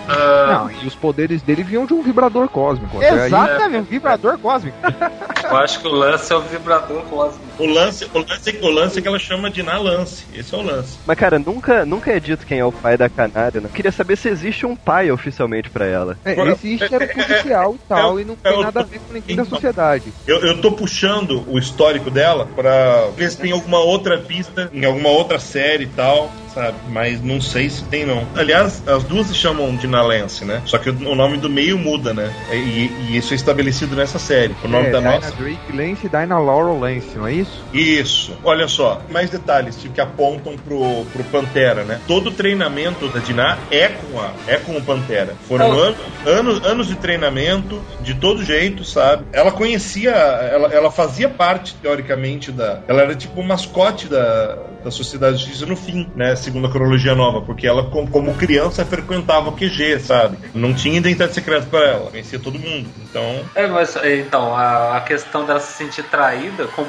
[0.47, 2.97] Não, e os poderes dele vinham de um vibrador cósmico.
[2.97, 4.77] até aí- Exatamente, um vibrador cósmico.
[5.43, 7.50] Eu acho que o lance é o vibrador cósmico.
[7.61, 10.25] O lance, o lance, o lance é que ela chama de na lance.
[10.33, 10.97] Esse é o lance.
[11.05, 13.69] Mas, cara, nunca, nunca é dito quem é o pai da canária, né?
[13.71, 16.17] Queria saber se existe um pai oficialmente pra ela.
[16.25, 18.83] É, existe era é- é- policial e tal, é- e não é tem nada a
[18.83, 19.53] ver com ninguém da então.
[19.53, 20.11] sociedade.
[20.25, 24.83] Eu, eu tô puxando o histórico dela pra ver se tem alguma outra pista em
[24.83, 26.77] alguma outra série e tal, sabe?
[26.89, 28.25] Mas não sei se tem, não.
[28.35, 30.63] Aliás, as duas se chamam de Nalance, né?
[30.65, 32.31] Só que o, o nome do meio muda, né?
[32.51, 34.55] E, e isso é estabelecido nessa série.
[34.63, 35.31] O nome é, da Dinah nossa.
[35.35, 37.50] Drake Lance e Dinah Laurel Lance, não é isso?
[37.73, 38.37] Isso.
[38.43, 41.99] Olha só, mais detalhes tipo, que apontam pro, pro Pantera, né?
[42.07, 45.35] Todo o treinamento da Dinah é com a é com o Pantera.
[45.47, 45.81] Foram Oh.
[45.81, 45.95] an-
[46.25, 49.25] anos, anos de treinamento, de todo jeito, sabe?
[49.31, 52.81] Ela conhecia, ela, ela fazia parte, teoricamente, da.
[52.87, 56.35] Ela era tipo o mascote da, da Sociedade de Justiça no fim, né?
[56.35, 60.37] Segundo a cronologia nova, porque ela, com- como criança, frequentava o QG, sabe?
[60.53, 62.89] Não tinha identidade secreta pra ela, conhecia todo mundo.
[63.09, 63.39] Então.
[63.55, 66.85] É, mas então, a, a questão dela se sentir traída com o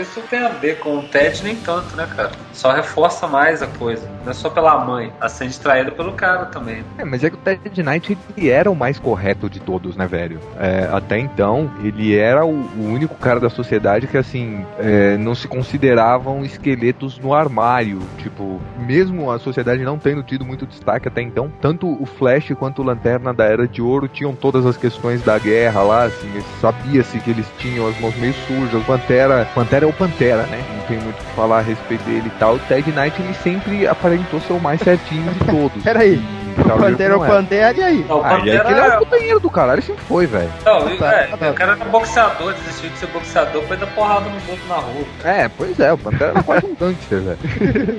[0.00, 2.30] Isso tem a ver com o Ted nem tanto, né, cara?
[2.52, 4.08] Só reforça mais a coisa.
[4.24, 6.84] Não é só pela mãe, ela se sente traída pelo cara também.
[6.98, 10.06] É, mas é que o Ted Knight ele era o mais correto de todos, né,
[10.06, 10.40] velho?
[10.58, 15.34] É, até então, ele era o, o único cara da sociedade que, assim, é, não
[15.34, 18.00] se consideravam esqueletos no armário.
[18.18, 22.82] Tipo, mesmo a sociedade não tendo tido muito destaque até então, tanto o Flash quanto
[22.82, 26.28] o Lanterna da Era de Ouro tinham todas as questões da guerra lá, assim,
[26.60, 28.82] sabia-se que eles tinham as mãos meio sujas.
[28.84, 30.64] Pantera, Pantera é o Pantera, né?
[30.76, 32.56] Não tem muito o que falar a respeito dele e tal.
[32.56, 35.82] O Ted Knight, ele sempre aparentou ser o mais certinho de todos.
[35.82, 36.22] Peraí.
[36.58, 37.28] E tal, Pantera é o é.
[37.28, 38.04] Pantera, e aí?
[38.08, 40.50] Não, o Ah, aí Pantera que ele é o putanheiro do caralho, sempre foi, velho.
[40.64, 44.28] Não, Tá, é, tá o cara era boxeador, desistiu de ser boxeador, foi dar porrada
[44.30, 45.04] nos outros na rua.
[45.24, 47.38] É, pois é, o Pantera era quase um gangster, velho.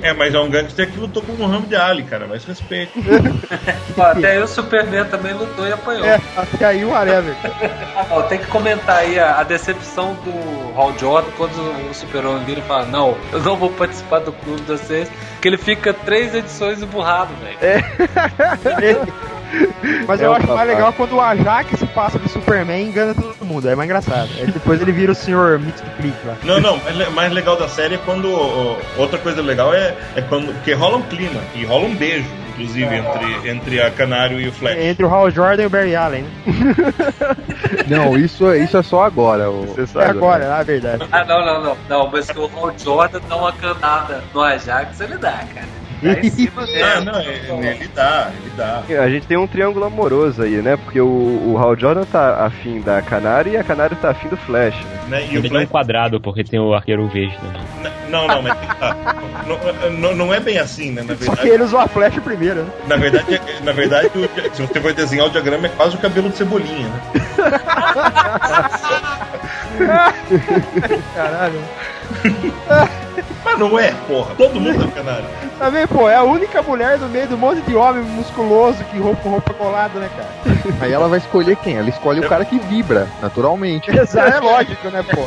[0.02, 2.26] É, mas é um gangster que lutou com o Muhammad Ali, cara.
[2.26, 2.92] Mais respeito.
[3.94, 6.04] Pô, Até aí o Superman também lutou e apanhou.
[6.04, 7.34] É, até aí o whatever.
[8.10, 12.60] Ó, tem que comentar aí a, a decepção do Hal Jordan quando o Super-Homem vira
[12.60, 16.34] e fala: Não, eu não vou participar do clube de vocês, que ele fica três
[16.34, 17.58] edições emburrado, velho.
[20.06, 20.66] Mas É eu acho mais papai.
[20.66, 23.66] legal quando o Ajax se passa do Superman e engana todo mundo.
[23.68, 24.28] É mais engraçado.
[24.38, 26.36] Aí depois ele vira o senhor Mystiplic lá.
[26.44, 28.28] Não, não, le- mais legal da série é quando.
[28.98, 30.52] outra coisa legal é, é quando.
[30.52, 34.52] Porque rola um clima e rola um beijo, inclusive, entre, entre a Canário e o
[34.52, 34.76] Flash.
[34.78, 36.24] Entre o Hal Jordan e o Barry Allen.
[36.24, 36.28] Né?
[37.88, 39.50] Não, isso, isso é só agora.
[39.50, 39.64] O...
[39.74, 41.04] Você É agora, na verdade.
[41.10, 41.76] Ah, não, não, não.
[41.88, 45.66] Não, mas que o Hal Jordan dá uma canada no Ajax, ele dá, cara.
[46.02, 46.82] Dá em cima dele.
[46.82, 48.82] Ah, não, ele, ele dá, ele dá.
[49.02, 50.76] A gente tem um triângulo amoroso aí, né?
[50.76, 54.36] Porque o, o Hal Jordan tá afim da Canário e a Canário tá afim do
[54.36, 54.98] Flash, né?
[55.08, 55.22] Né?
[55.30, 55.68] E o Ele tem um Flash.
[55.70, 57.90] quadrado, porque tem o arqueiro verde, né?
[58.08, 58.96] Não, não, mas tá.
[59.46, 61.02] não, não, não é bem assim, né?
[61.02, 62.70] Na Só que verdade, ele usou a flecha primeiro, né?
[62.86, 66.28] na verdade, na verdade o- se você for desenhar o diagrama, é quase o cabelo
[66.30, 67.00] de cebolinha, né?
[71.14, 71.60] Caralho.
[73.44, 74.34] Mas não é, porra.
[74.36, 75.24] Todo mundo é canário.
[75.58, 79.22] Também, pô, é a única mulher no meio do monte de homem musculoso que roupa
[79.22, 80.58] com roupa colada, né, cara?
[80.80, 81.76] Aí ela vai escolher quem?
[81.76, 83.90] Ela escolhe o cara que vibra, naturalmente.
[83.94, 85.26] Exato, é lógico, né, pô?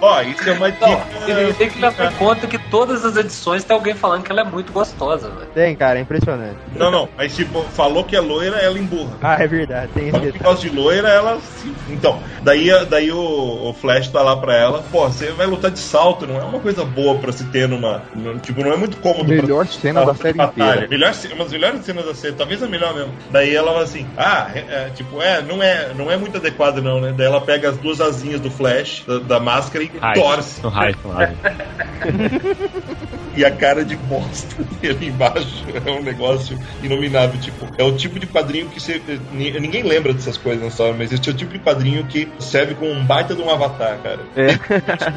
[0.00, 0.86] Ó, isso é uma dica.
[0.86, 4.42] Não, tem que levar em conta que todas as edições tem alguém falando que ela
[4.42, 5.46] é muito gostosa, velho.
[5.54, 6.56] Tem, cara, é impressionante.
[6.74, 9.16] Não, não, mas tipo, falou que é loira, ela emburra.
[9.22, 10.44] Ah, é verdade, tem esse detalhe.
[10.44, 11.74] gosta de loira, ela se.
[11.88, 15.78] Então, daí, daí o, o Flash tá lá pra ela, pô, você vai lutar de
[15.78, 18.02] salto, não é uma coisa boa pra se ter numa.
[18.14, 19.28] no- tipo, não é muito cômodo.
[19.28, 20.86] Melhor pra, cena da série inteira.
[20.88, 23.12] Melhor, uma das melhores cenas da série, talvez a melhor mesmo.
[23.30, 26.78] Daí ela fala assim, ah, é, é, tipo, é não, é, não é muito adequado
[26.78, 27.14] não, né?
[27.16, 30.60] Daí ela pega as duas asinhas do Flash da, da máscara e torce.
[30.60, 30.96] São raios.
[33.36, 37.38] E a cara de bosta dele embaixo é um negócio inominável.
[37.40, 39.00] Tipo, é o tipo de quadrinho que você.
[39.32, 42.28] ni- Ninguém lembra dessas coisas na história, mas esse é o tipo de quadrinho que
[42.40, 44.20] serve como um baita de um avatar, cara.
[44.36, 44.56] É.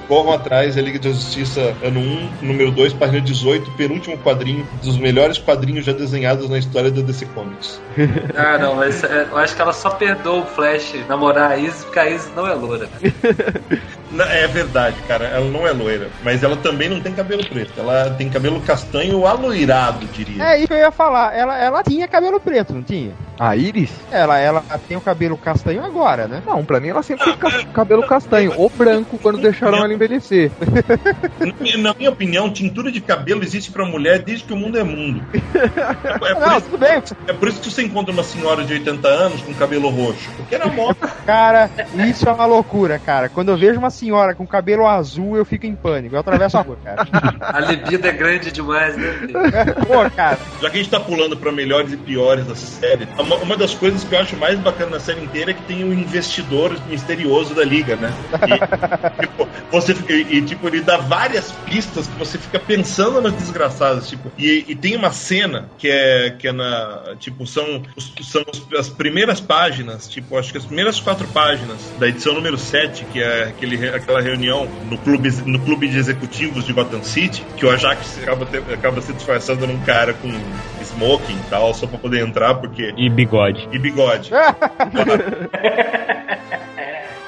[0.07, 4.97] Corram atrás, é Liga da Justiça, ano 1, número 2, página 18, penúltimo quadrinho, dos
[4.97, 7.79] melhores quadrinhos já desenhados na história da DC Comics.
[8.35, 11.83] Ah, não, mas é, eu acho que ela só perdoa o Flash namorar a Isis
[11.83, 12.87] porque a Isis não é loura.
[14.11, 17.73] Na- É verdade, cara, ela não é loira, mas ela também não tem cabelo preto.
[17.77, 20.43] Ela tem cabelo castanho aloirado, diria.
[20.43, 21.35] É isso que eu ia falar.
[21.35, 23.11] Ela, ela tinha cabelo preto, não tinha?
[23.39, 23.91] A Iris?
[24.11, 26.41] Ela, ela tem o cabelo castanho agora, né?
[26.45, 30.51] Não, pra mim ela sempre teve ca- cabelo castanho ou branco quando deixaram ela envelhecer.
[31.81, 35.23] Na- minha opinião, tintura de cabelo existe pra mulher desde que o mundo é mundo.
[35.33, 35.37] É,
[36.09, 37.01] é por Não, isso, tudo bem.
[37.27, 40.29] é por isso que você encontra uma senhora de 80 anos com cabelo roxo.
[40.37, 41.07] Porque era moda.
[41.25, 41.69] Cara,
[42.09, 43.29] isso é uma loucura, cara.
[43.29, 46.15] Quando eu vejo uma senhora com cabelo azul, eu fico em pânico.
[46.15, 47.07] Eu atravesso a rua, cara.
[47.41, 49.13] A libido é grande demais, né?
[49.85, 50.39] Pô, cara.
[50.61, 53.73] Já que a gente tá pulando pra melhores e piores da série, uma, uma das
[53.73, 57.53] coisas que eu acho mais bacana na série inteira é que tem o investidor misterioso
[57.53, 58.11] da liga, né?
[58.47, 63.21] E, tipo, você, fica- e, e, tipo, ele dá várias pistas que você fica pensando
[63.21, 67.81] nas desgraçadas, tipo, e, e tem uma cena que é, que é na, tipo, são,
[67.95, 72.33] os- são os- as primeiras páginas, tipo, acho que as primeiras quatro páginas da edição
[72.33, 76.73] número 7, que é aquele, re- aquela reunião no clube, no clube de executivos de
[76.73, 80.29] Gotham City, que o Ajax acaba, te- acaba se disfarçando num cara com
[80.81, 83.67] smoking e tal, só pra poder entrar, porque E bigode.
[83.71, 84.29] e bigode.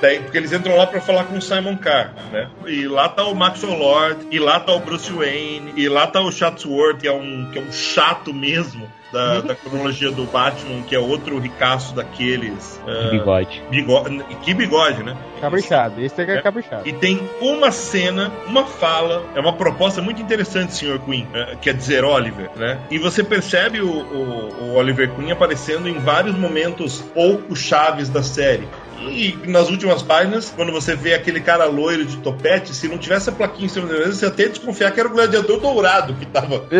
[0.01, 2.49] Daí, porque eles entram lá pra falar com o Simon Carr, né?
[2.65, 6.19] E lá tá o Maxwell Lord, e lá tá o Bruce Wayne, e lá tá
[6.21, 10.81] o Chatsworth, que é um, que é um chato mesmo da, da cronologia do Batman,
[10.83, 12.81] que é outro ricaço daqueles.
[12.87, 13.61] Ah, bigode.
[13.69, 14.23] bigode.
[14.41, 15.17] Que bigode, né?
[15.41, 16.01] Caprichado.
[16.01, 16.87] Esse é caprichado.
[16.87, 20.99] E tem uma cena, uma fala, é uma proposta muito interessante, Sr.
[20.99, 22.79] Queen, eh, quer dizer Oliver, né?
[22.89, 28.23] E você percebe o, o- o Oliver Queen aparecendo em vários momentos pouco chaves da
[28.23, 28.67] série.
[29.09, 33.29] E nas últimas páginas, quando você vê aquele cara loiro de topete, se não tivesse
[33.29, 36.13] a plaquinha em cima da mesa, você ia até desconfiar que era o gladiador dourado
[36.13, 36.63] que tava.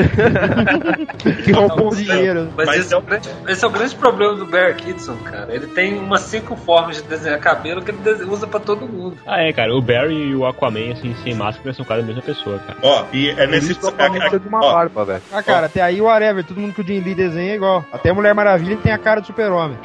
[1.43, 2.49] Que roubou o dinheiro.
[2.55, 5.53] Mas, Mas esse, é o grande, esse é o grande problema do Barry Kitson, cara.
[5.53, 9.17] Ele tem umas cinco formas de desenhar cabelo que ele usa pra todo mundo.
[9.26, 9.76] Ah, é, cara.
[9.76, 12.78] O Barry e o Aquaman, assim, sem máscara, são quase a mesma pessoa, cara.
[12.82, 13.72] Ó, e é nesse.
[13.72, 15.22] isso a precisa de uma ó, barba, velho.
[15.32, 16.43] Ah, cara, até aí o whatever.
[16.43, 17.86] Todo mundo que o Jim Lee desenha é igual.
[17.91, 19.78] Até a Mulher Maravilha tem a cara do super-homem.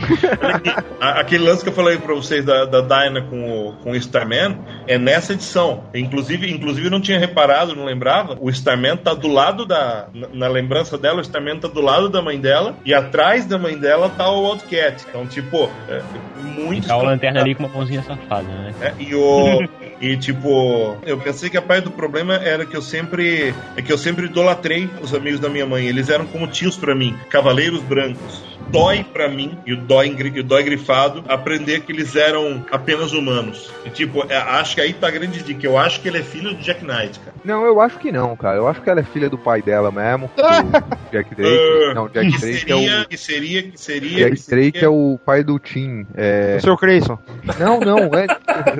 [1.01, 4.59] Aquele lance que eu falei pra vocês da, da Dinah com o, com o Starman
[4.87, 5.85] é nessa edição.
[5.95, 8.37] Inclusive, inclusive não tinha reparado, não lembrava.
[8.41, 10.09] O Starman tá do lado da.
[10.13, 13.59] Na, na lembrança dela, o Starman tá do lado da mãe dela e atrás da
[13.59, 15.05] mãe dela tá o Wildcat.
[15.09, 16.03] Então, tipo, é,
[16.41, 16.87] E muito.
[16.89, 18.75] tá o lanterna ali com uma mãozinha safada, né?
[18.81, 19.67] É, e o
[20.01, 23.93] e tipo, eu pensei que a parte do problema era que eu sempre é que
[23.93, 25.87] eu sempre idolatrei os amigos da minha mãe.
[25.87, 28.56] Eles eram como tios pra mim, cavaleiros brancos.
[28.69, 33.13] Dói pra mim e o dói, e o dói grifado aprender que eles eram apenas
[33.13, 33.71] humanos.
[33.85, 35.67] E tipo, é, acho que aí tá a grande dica.
[35.67, 37.35] Eu acho que ele é filho do Jack Knight, cara.
[37.45, 38.57] Não, eu acho que não, cara.
[38.57, 40.31] Eu acho que ela é filha do pai dela mesmo.
[41.13, 41.59] Jack Drake.
[41.91, 43.09] Ah, Não, Jack que Drake é seria, o.
[43.09, 46.07] que seria, que seria, Jack que seria- Drake é o pai do Tim.
[46.15, 46.57] É...
[46.59, 47.19] O seu Creyson.
[47.59, 48.27] Não, não, é.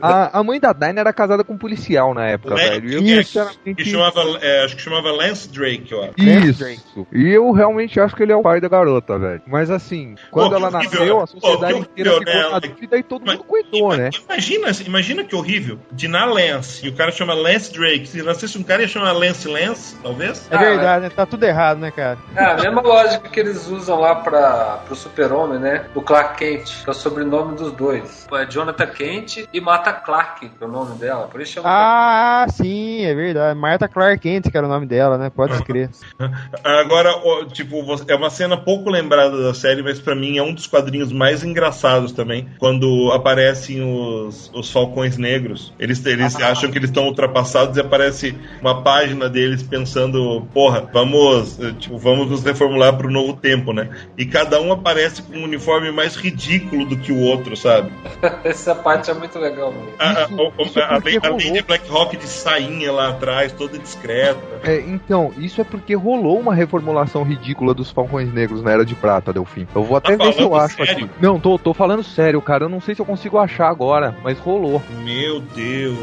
[0.03, 2.71] A, a mãe da Dinah era casada com um policial na época, Né?
[2.71, 2.91] velho.
[2.91, 6.09] E eu, sinceramente, que chamava, é, acho que chamava Lance Drake, ó.
[6.19, 6.65] Isso.
[7.13, 9.43] E eu realmente acho que ele é o pai da garota, velho.
[9.47, 9.86] Mas assim,
[10.31, 12.69] quando Pô, ela horrível, nasceu, a sociedade Pô, inteira horrível, ficou na né?
[12.69, 14.11] dúvida e todo Mas- mundo cuidou, né?
[14.29, 15.79] Imagina, imagina que horrível.
[15.93, 18.07] Dinar Lance e o cara chama Lance Drake.
[18.07, 20.47] Se nascesse um cara ia chamar Lance Lance, talvez?
[20.51, 21.11] É Ah, verdade, né?
[21.11, 22.19] Tá tudo errado, né, cara?
[22.35, 25.87] É a mesma lógica que eles usam lá pra, pro super-homem, né?
[25.95, 28.27] O Clark Kent, que é o sobrenome dos dois.
[28.33, 31.29] É Jonathan Kent e Martha Clark, que é o nome dela.
[31.29, 33.59] Por isso chama Ah, sim, é verdade.
[33.59, 35.31] Martha Clark Kent, que era o nome dela, né?
[35.31, 35.91] Pode escrever.
[36.65, 37.77] Agora, ó, tipo,
[38.09, 41.43] é uma cena pouco lembrada da série, mas pra mim é um dos quadrinhos mais
[41.45, 42.47] engraçados também.
[42.59, 45.73] Quando aparecem os, os Falcões Negros.
[45.79, 51.59] Eles, eles acham que eles estão ultrapassados e aparece uma página deles pensando, porra, vamos,
[51.61, 53.89] eh, tipo, vamos nos reformular pro novo tempo, né?
[54.17, 57.91] E cada um aparece com um uniforme mais ridículo do que o outro, sabe?
[58.45, 59.89] Essa parte é muito legal, mano.
[59.99, 61.63] A, Isso- a, isso é a, a, porque a Lady rolou.
[61.67, 64.41] Black Rock de sainha lá atrás, toda discreta.
[64.65, 68.95] É, então, isso é porque rolou uma reformulação ridícula dos Falcões Negros na Era de
[68.95, 69.67] Prata, Delfim.
[69.75, 71.05] Eu vou até Tá ver se eu acho sério?
[71.07, 71.09] aqui.
[71.21, 72.65] Não, tô, tô falando sério, cara.
[72.65, 74.83] Eu não sei se eu consigo achar agora, mas rolou.
[75.05, 75.97] Meu Deus.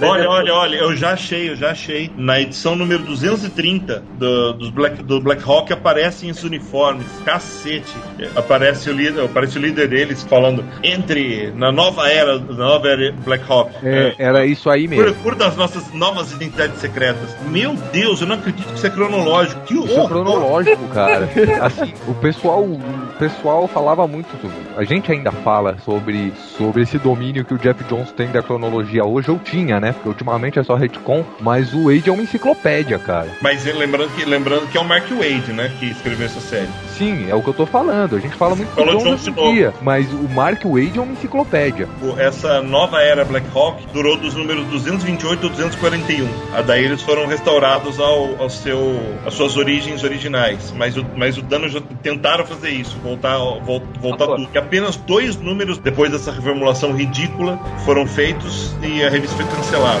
[0.00, 2.10] Olha, olha, olha, eu já achei, eu já achei.
[2.16, 7.06] Na edição número 230 do, dos Black, do Black Hawk aparecem esses uniformes.
[7.24, 7.92] Cacete.
[8.36, 13.12] Aparece o líder, aparece o líder deles falando entre na nova era, na nova era
[13.24, 13.70] Black Hawk.
[13.82, 15.04] É, Era isso aí mesmo.
[15.04, 17.36] Procura das nossas novas identidades secretas.
[17.48, 19.60] Meu Deus, eu não acredito que isso é cronológico.
[19.62, 20.08] Que Isso é horror!
[20.08, 21.28] cronológico, cara.
[21.62, 22.66] Assim, o pessoal,
[23.02, 24.28] o pessoal falava muito,
[24.76, 29.04] a gente ainda fala sobre, sobre esse domínio que o Jeff Jones tem da cronologia
[29.04, 29.92] hoje, eu tinha, né?
[29.92, 33.28] Porque ultimamente é só retcon, mas o Wade é uma enciclopédia, cara.
[33.40, 35.70] Mas lembrando que, lembrando que é o Mark Wade, né?
[35.78, 36.68] Que escreveu essa série.
[36.96, 38.16] Sim, é o que eu tô falando.
[38.16, 41.02] A gente fala muito Falou do Jones Jones de dia, mas o Mark Wade é
[41.02, 41.88] uma enciclopédia.
[42.18, 46.28] Essa nova era Black Hawk durou dos números 228 a 241.
[46.54, 50.72] A daí eles foram restaurados ao, ao seu, às suas origens originais.
[50.76, 54.40] Mas o, mas o dano já tentaram fazer isso, voltar, vol- voltar Agora.
[54.40, 54.50] tudo.
[54.54, 60.00] E apenas dois números depois dessa reformulação ridícula foram feitos e a revista foi cancelada.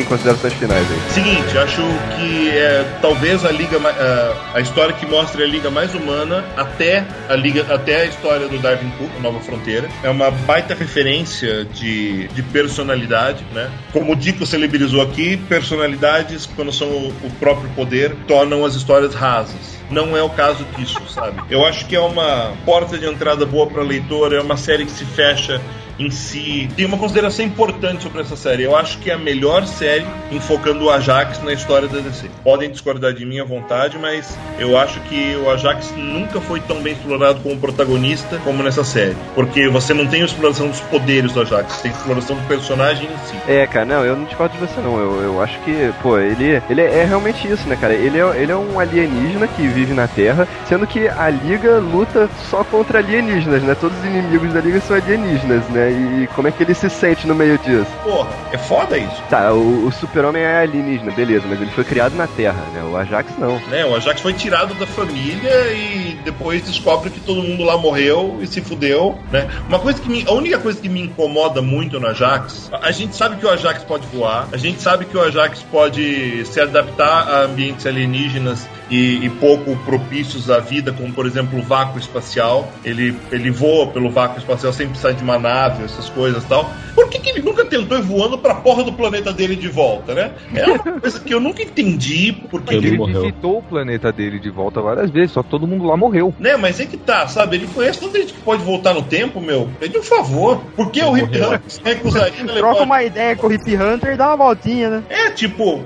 [0.00, 1.10] Em considerações finais aí.
[1.10, 1.82] Seguinte, acho
[2.16, 7.04] que é, talvez a liga a, a história que mostre a liga mais humana até
[7.28, 12.28] a liga até a história do Darwin Cook, Nova Fronteira, é uma baita referência de,
[12.28, 13.70] de personalidade, né?
[13.92, 19.14] Como o Dico celebrizou aqui, personalidades quando são o, o próprio poder tornam as histórias
[19.14, 19.76] rasas.
[19.90, 21.40] Não é o caso disso, sabe?
[21.48, 24.90] Eu acho que é uma porta de entrada boa para leitor, é uma série que
[24.90, 25.60] se fecha
[25.98, 26.68] em si.
[26.76, 28.62] Tem uma consideração importante sobre essa série.
[28.62, 32.30] Eu acho que é a melhor série enfocando o Ajax na história da DC.
[32.44, 36.80] Podem discordar de mim à vontade, mas eu acho que o Ajax nunca foi tão
[36.82, 39.16] bem explorado como protagonista como nessa série.
[39.34, 43.08] Porque você não tem a exploração dos poderes do Ajax, tem a exploração do personagem
[43.08, 43.36] em si.
[43.48, 44.98] É, cara, não, eu não discordo de você não.
[44.98, 47.94] Eu, eu acho que, pô, ele, ele é realmente isso, né, cara?
[47.94, 52.28] Ele é, ele é um alienígena que vive na Terra, sendo que a Liga luta
[52.50, 53.74] só contra alienígenas, né?
[53.74, 55.85] Todos os inimigos da Liga são alienígenas, né?
[55.90, 57.90] E como é que ele se sente no meio disso?
[58.02, 59.22] Porra, é foda isso.
[59.28, 62.82] Tá, o, o super-homem é alienígena, beleza, mas ele foi criado na Terra, né?
[62.82, 63.58] O Ajax não.
[63.68, 63.84] Né?
[63.84, 68.46] O Ajax foi tirado da família e depois descobre que todo mundo lá morreu e
[68.46, 69.48] se fudeu, né?
[69.68, 72.90] Uma coisa que me, a única coisa que me incomoda muito no Ajax, a, a
[72.90, 76.60] gente sabe que o Ajax pode voar, a gente sabe que o Ajax pode se
[76.60, 81.98] adaptar a ambientes alienígenas e, e pouco propícios à vida, como por exemplo o vácuo
[81.98, 82.70] espacial.
[82.84, 86.70] Ele, ele voa pelo vácuo espacial sem precisar de uma nave, essas coisas e tal.
[86.94, 90.14] Por que, que ele nunca tentou ir voando pra porra do planeta dele de volta,
[90.14, 90.32] né?
[90.54, 93.20] É uma coisa que eu nunca entendi porque Ele Ele morreu.
[93.22, 96.34] visitou o planeta dele de volta várias vezes, só que todo mundo lá morreu.
[96.38, 97.56] Né, mas é que tá, sabe?
[97.56, 99.68] Ele conhece tanta gente que pode voltar no tempo, meu.
[99.78, 100.60] Pede um favor.
[100.74, 103.76] Por que o Hip Hunter se recusaria a levar- Troca uma ideia com o Hip
[103.76, 105.02] Hunter e dá uma voltinha, né?
[105.08, 105.82] É, tipo,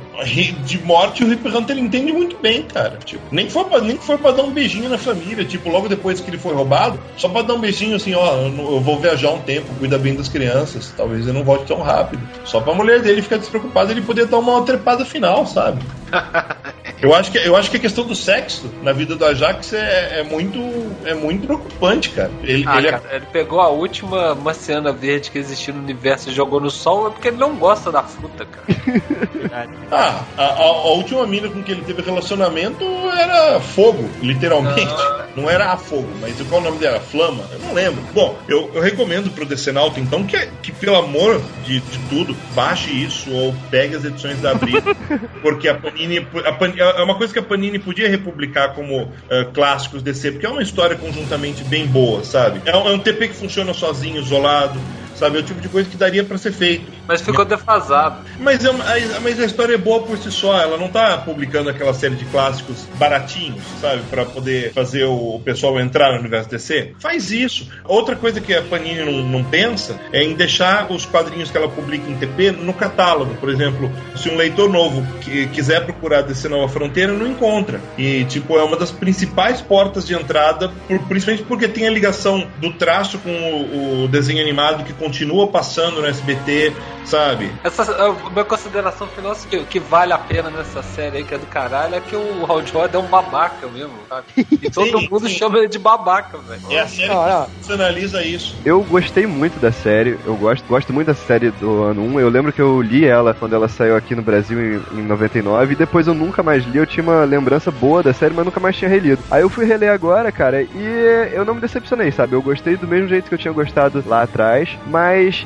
[0.65, 2.99] de morte o Hip Hunter entende muito bem, cara.
[3.05, 5.45] Tipo, nem que, foi pra, nem que foi pra dar um beijinho na família.
[5.45, 8.81] Tipo, logo depois que ele foi roubado, só pra dar um beijinho assim, ó, eu
[8.81, 10.93] vou viajar um tempo, cuida bem das crianças.
[10.97, 12.23] Talvez ele não volte tão rápido.
[12.45, 15.83] Só pra mulher dele ficar despreocupada, ele poder dar uma trepada final, sabe?
[17.03, 20.21] Eu acho, que, eu acho que a questão do sexo na vida do Ajax é,
[20.21, 20.61] é muito
[21.05, 22.31] é muito preocupante, cara.
[22.43, 26.29] Ele, Ah, ele é cara, ele pegou a última marciana verde que existiu no universo
[26.29, 28.67] e jogou no sol é porque ele não gosta da fruta, cara.
[29.91, 32.85] Ah, a, a- a última mina com que ele teve relacionamento
[33.19, 34.95] era fogo, literalmente.
[35.37, 37.01] Não era a fogo, mas qual é o nome dela?
[37.01, 37.43] Flama?
[37.53, 38.01] Eu não lembro.
[38.13, 42.91] Bom, eu, eu recomendo pro Decenalto, então, que, que pelo amor de, de tudo, baixe
[42.91, 44.81] isso ou pegue as edições da Abril,
[45.43, 49.45] porque a Panini, a Pan- é uma coisa que a Panini podia republicar como eh,
[49.53, 52.61] clássicos DC, porque é uma história conjuntamente bem boa, sabe?
[52.65, 54.79] É um, é um TP que funciona sozinho, isolado,
[55.21, 55.37] sabe?
[55.37, 56.91] É o tipo de coisa que daria pra ser feito.
[57.07, 58.17] Mas ficou defasado.
[58.41, 61.19] Mas, é uma- a, mas a história é boa por si só, ela não tá
[61.19, 64.03] publicando aquela série de clássicos baratinhos, sabe?
[64.11, 66.93] Pra poder fazer o, o pessoal entrar no universo DC.
[66.99, 67.69] Faz isso.
[67.85, 71.69] Outra coisa que a Panini não, não pensa é em deixar os quadrinhos que ela
[71.69, 73.35] publica em TP no catálogo.
[73.35, 77.81] Por exemplo, se um leitor novo que quiser procurar DC Nova Fronteira, não encontra.
[77.99, 82.47] E, tipo, é uma das principais portas de entrada, por- principalmente porque tem a ligação
[82.61, 86.73] do traço com o, o desenho animado que continua passando no SBT,
[87.05, 87.51] sabe?
[87.65, 91.35] Essa, a minha consideração final assim, que, que vale a pena nessa série aí, que
[91.35, 94.27] é do caralho, é que o Hal Jordan é um babaca mesmo, sabe?
[94.37, 95.35] E todo Sim, mundo sim.
[95.35, 96.61] chama ele de babaca, velho.
[96.71, 98.55] É a série Ah, que funcionaliza isso.
[98.65, 102.21] Eu gostei muito da série, eu gosto, gosto muito da série do ano 1.
[102.21, 104.59] Eu lembro que eu li ela quando ela saiu aqui no Brasil
[104.95, 106.79] em, em 99, e depois eu nunca mais li.
[106.79, 109.23] Eu tinha uma lembrança boa da série, mas nunca mais tinha relido.
[109.29, 112.35] Aí eu fui reler agora, cara, e eu não me decepcionei, sabe?
[112.35, 115.00] Eu gostei do mesmo jeito que eu tinha gostado lá atrás, mas,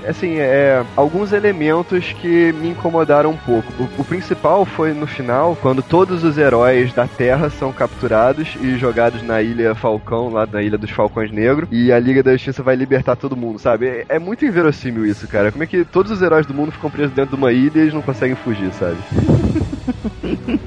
[0.09, 3.73] assim, é, alguns elementos que me incomodaram um pouco.
[3.79, 8.77] O, o principal foi no final, quando todos os heróis da Terra são capturados e
[8.77, 12.63] jogados na Ilha Falcão, lá na Ilha dos Falcões Negros, e a Liga da Justiça
[12.63, 13.87] vai libertar todo mundo, sabe?
[13.87, 15.53] É, é muito inverossímil isso, cara.
[15.53, 17.81] Como é que todos os heróis do mundo ficam presos dentro de uma ilha e
[17.81, 18.97] eles não conseguem fugir, sabe?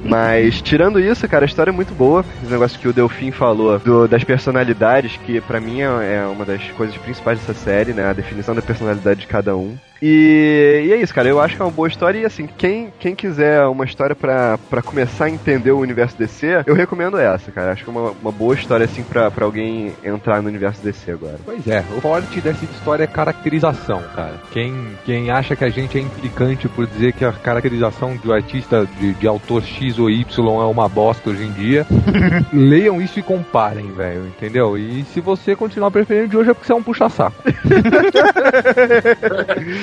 [0.10, 2.26] Mas, tirando isso, cara, a história é muito boa.
[2.42, 6.46] Esse negócio que o Delfim falou do- das personalidades, que pra mim é é uma
[6.46, 8.06] das coisas principais dessa série, né?
[8.06, 9.78] A definição da personalidade de cada um.
[10.02, 11.28] E, e é isso, cara.
[11.28, 12.20] Eu acho que é uma boa história.
[12.20, 16.64] E assim, quem, quem quiser uma história pra, pra começar a entender o universo DC,
[16.66, 17.72] eu recomendo essa, cara.
[17.72, 21.12] Acho que é uma, uma boa história, assim, pra, pra alguém entrar no universo DC
[21.12, 21.40] agora.
[21.44, 24.36] Pois é, o forte dessa história é caracterização, cara.
[24.52, 24.74] Quem,
[25.06, 29.14] quem acha que a gente é implicante por dizer que a caracterização do artista de,
[29.14, 30.26] de autor X ou Y
[30.62, 31.86] é uma bosta hoje em dia,
[32.54, 34.78] leiam isso e comparem, velho, entendeu?
[34.78, 37.36] E se você continuar preferindo de hoje é porque você é um puxa-saco.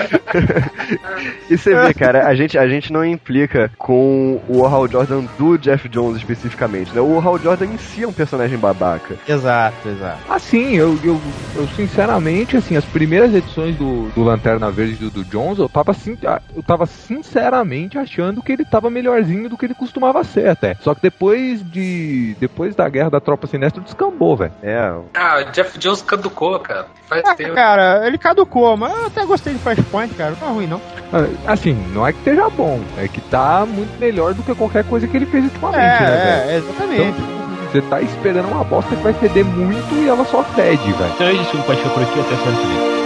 [1.49, 5.57] E você vê, cara, a gente, a gente não implica com o Hal Jordan do
[5.59, 7.01] Jeff Jones especificamente, né?
[7.01, 9.17] O Hal Jordan em si é um personagem babaca.
[9.29, 10.33] Exato, exato.
[10.33, 11.21] Assim, eu, eu,
[11.55, 15.93] eu sinceramente, assim, as primeiras edições do, do Lanterna Verde do, do Jones, eu tava,
[15.93, 20.49] sin- ah, eu tava sinceramente achando que ele tava melhorzinho do que ele costumava ser
[20.49, 20.77] até.
[20.81, 22.35] Só que depois de.
[22.41, 24.53] Depois da guerra da tropa sinistra, descambou, velho.
[24.63, 24.79] É,
[25.15, 26.87] Ah, o Jeff Jones caducou, cara.
[27.09, 27.55] Faz Ah, tempo.
[27.55, 29.59] cara, ele caducou, mas eu até gostei de
[29.95, 30.31] Flashpoint, cara.
[30.31, 30.81] Não tá ruim, não.
[31.13, 34.85] Ah, Assim, não é que esteja bom, é que tá muito melhor do que qualquer
[34.85, 37.13] coisa que ele fez ultimamente, É, né, é, Então, exatamente.
[37.17, 41.13] tipo, você tá esperando uma bosta que vai feder muito e ela só fede, velho.
[41.15, 43.04] Então é isso, pode ficar por aqui até semana que vem.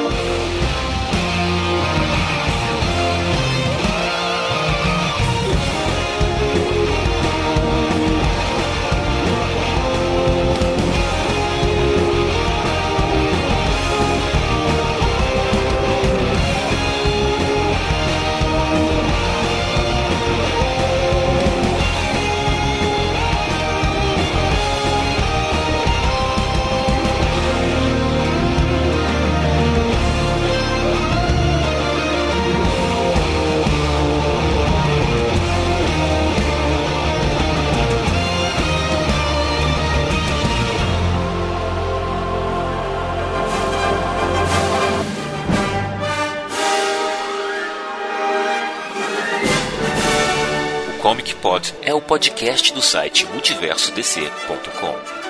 [51.38, 55.27] O Comic Pod é o podcast do site multiversodc.com.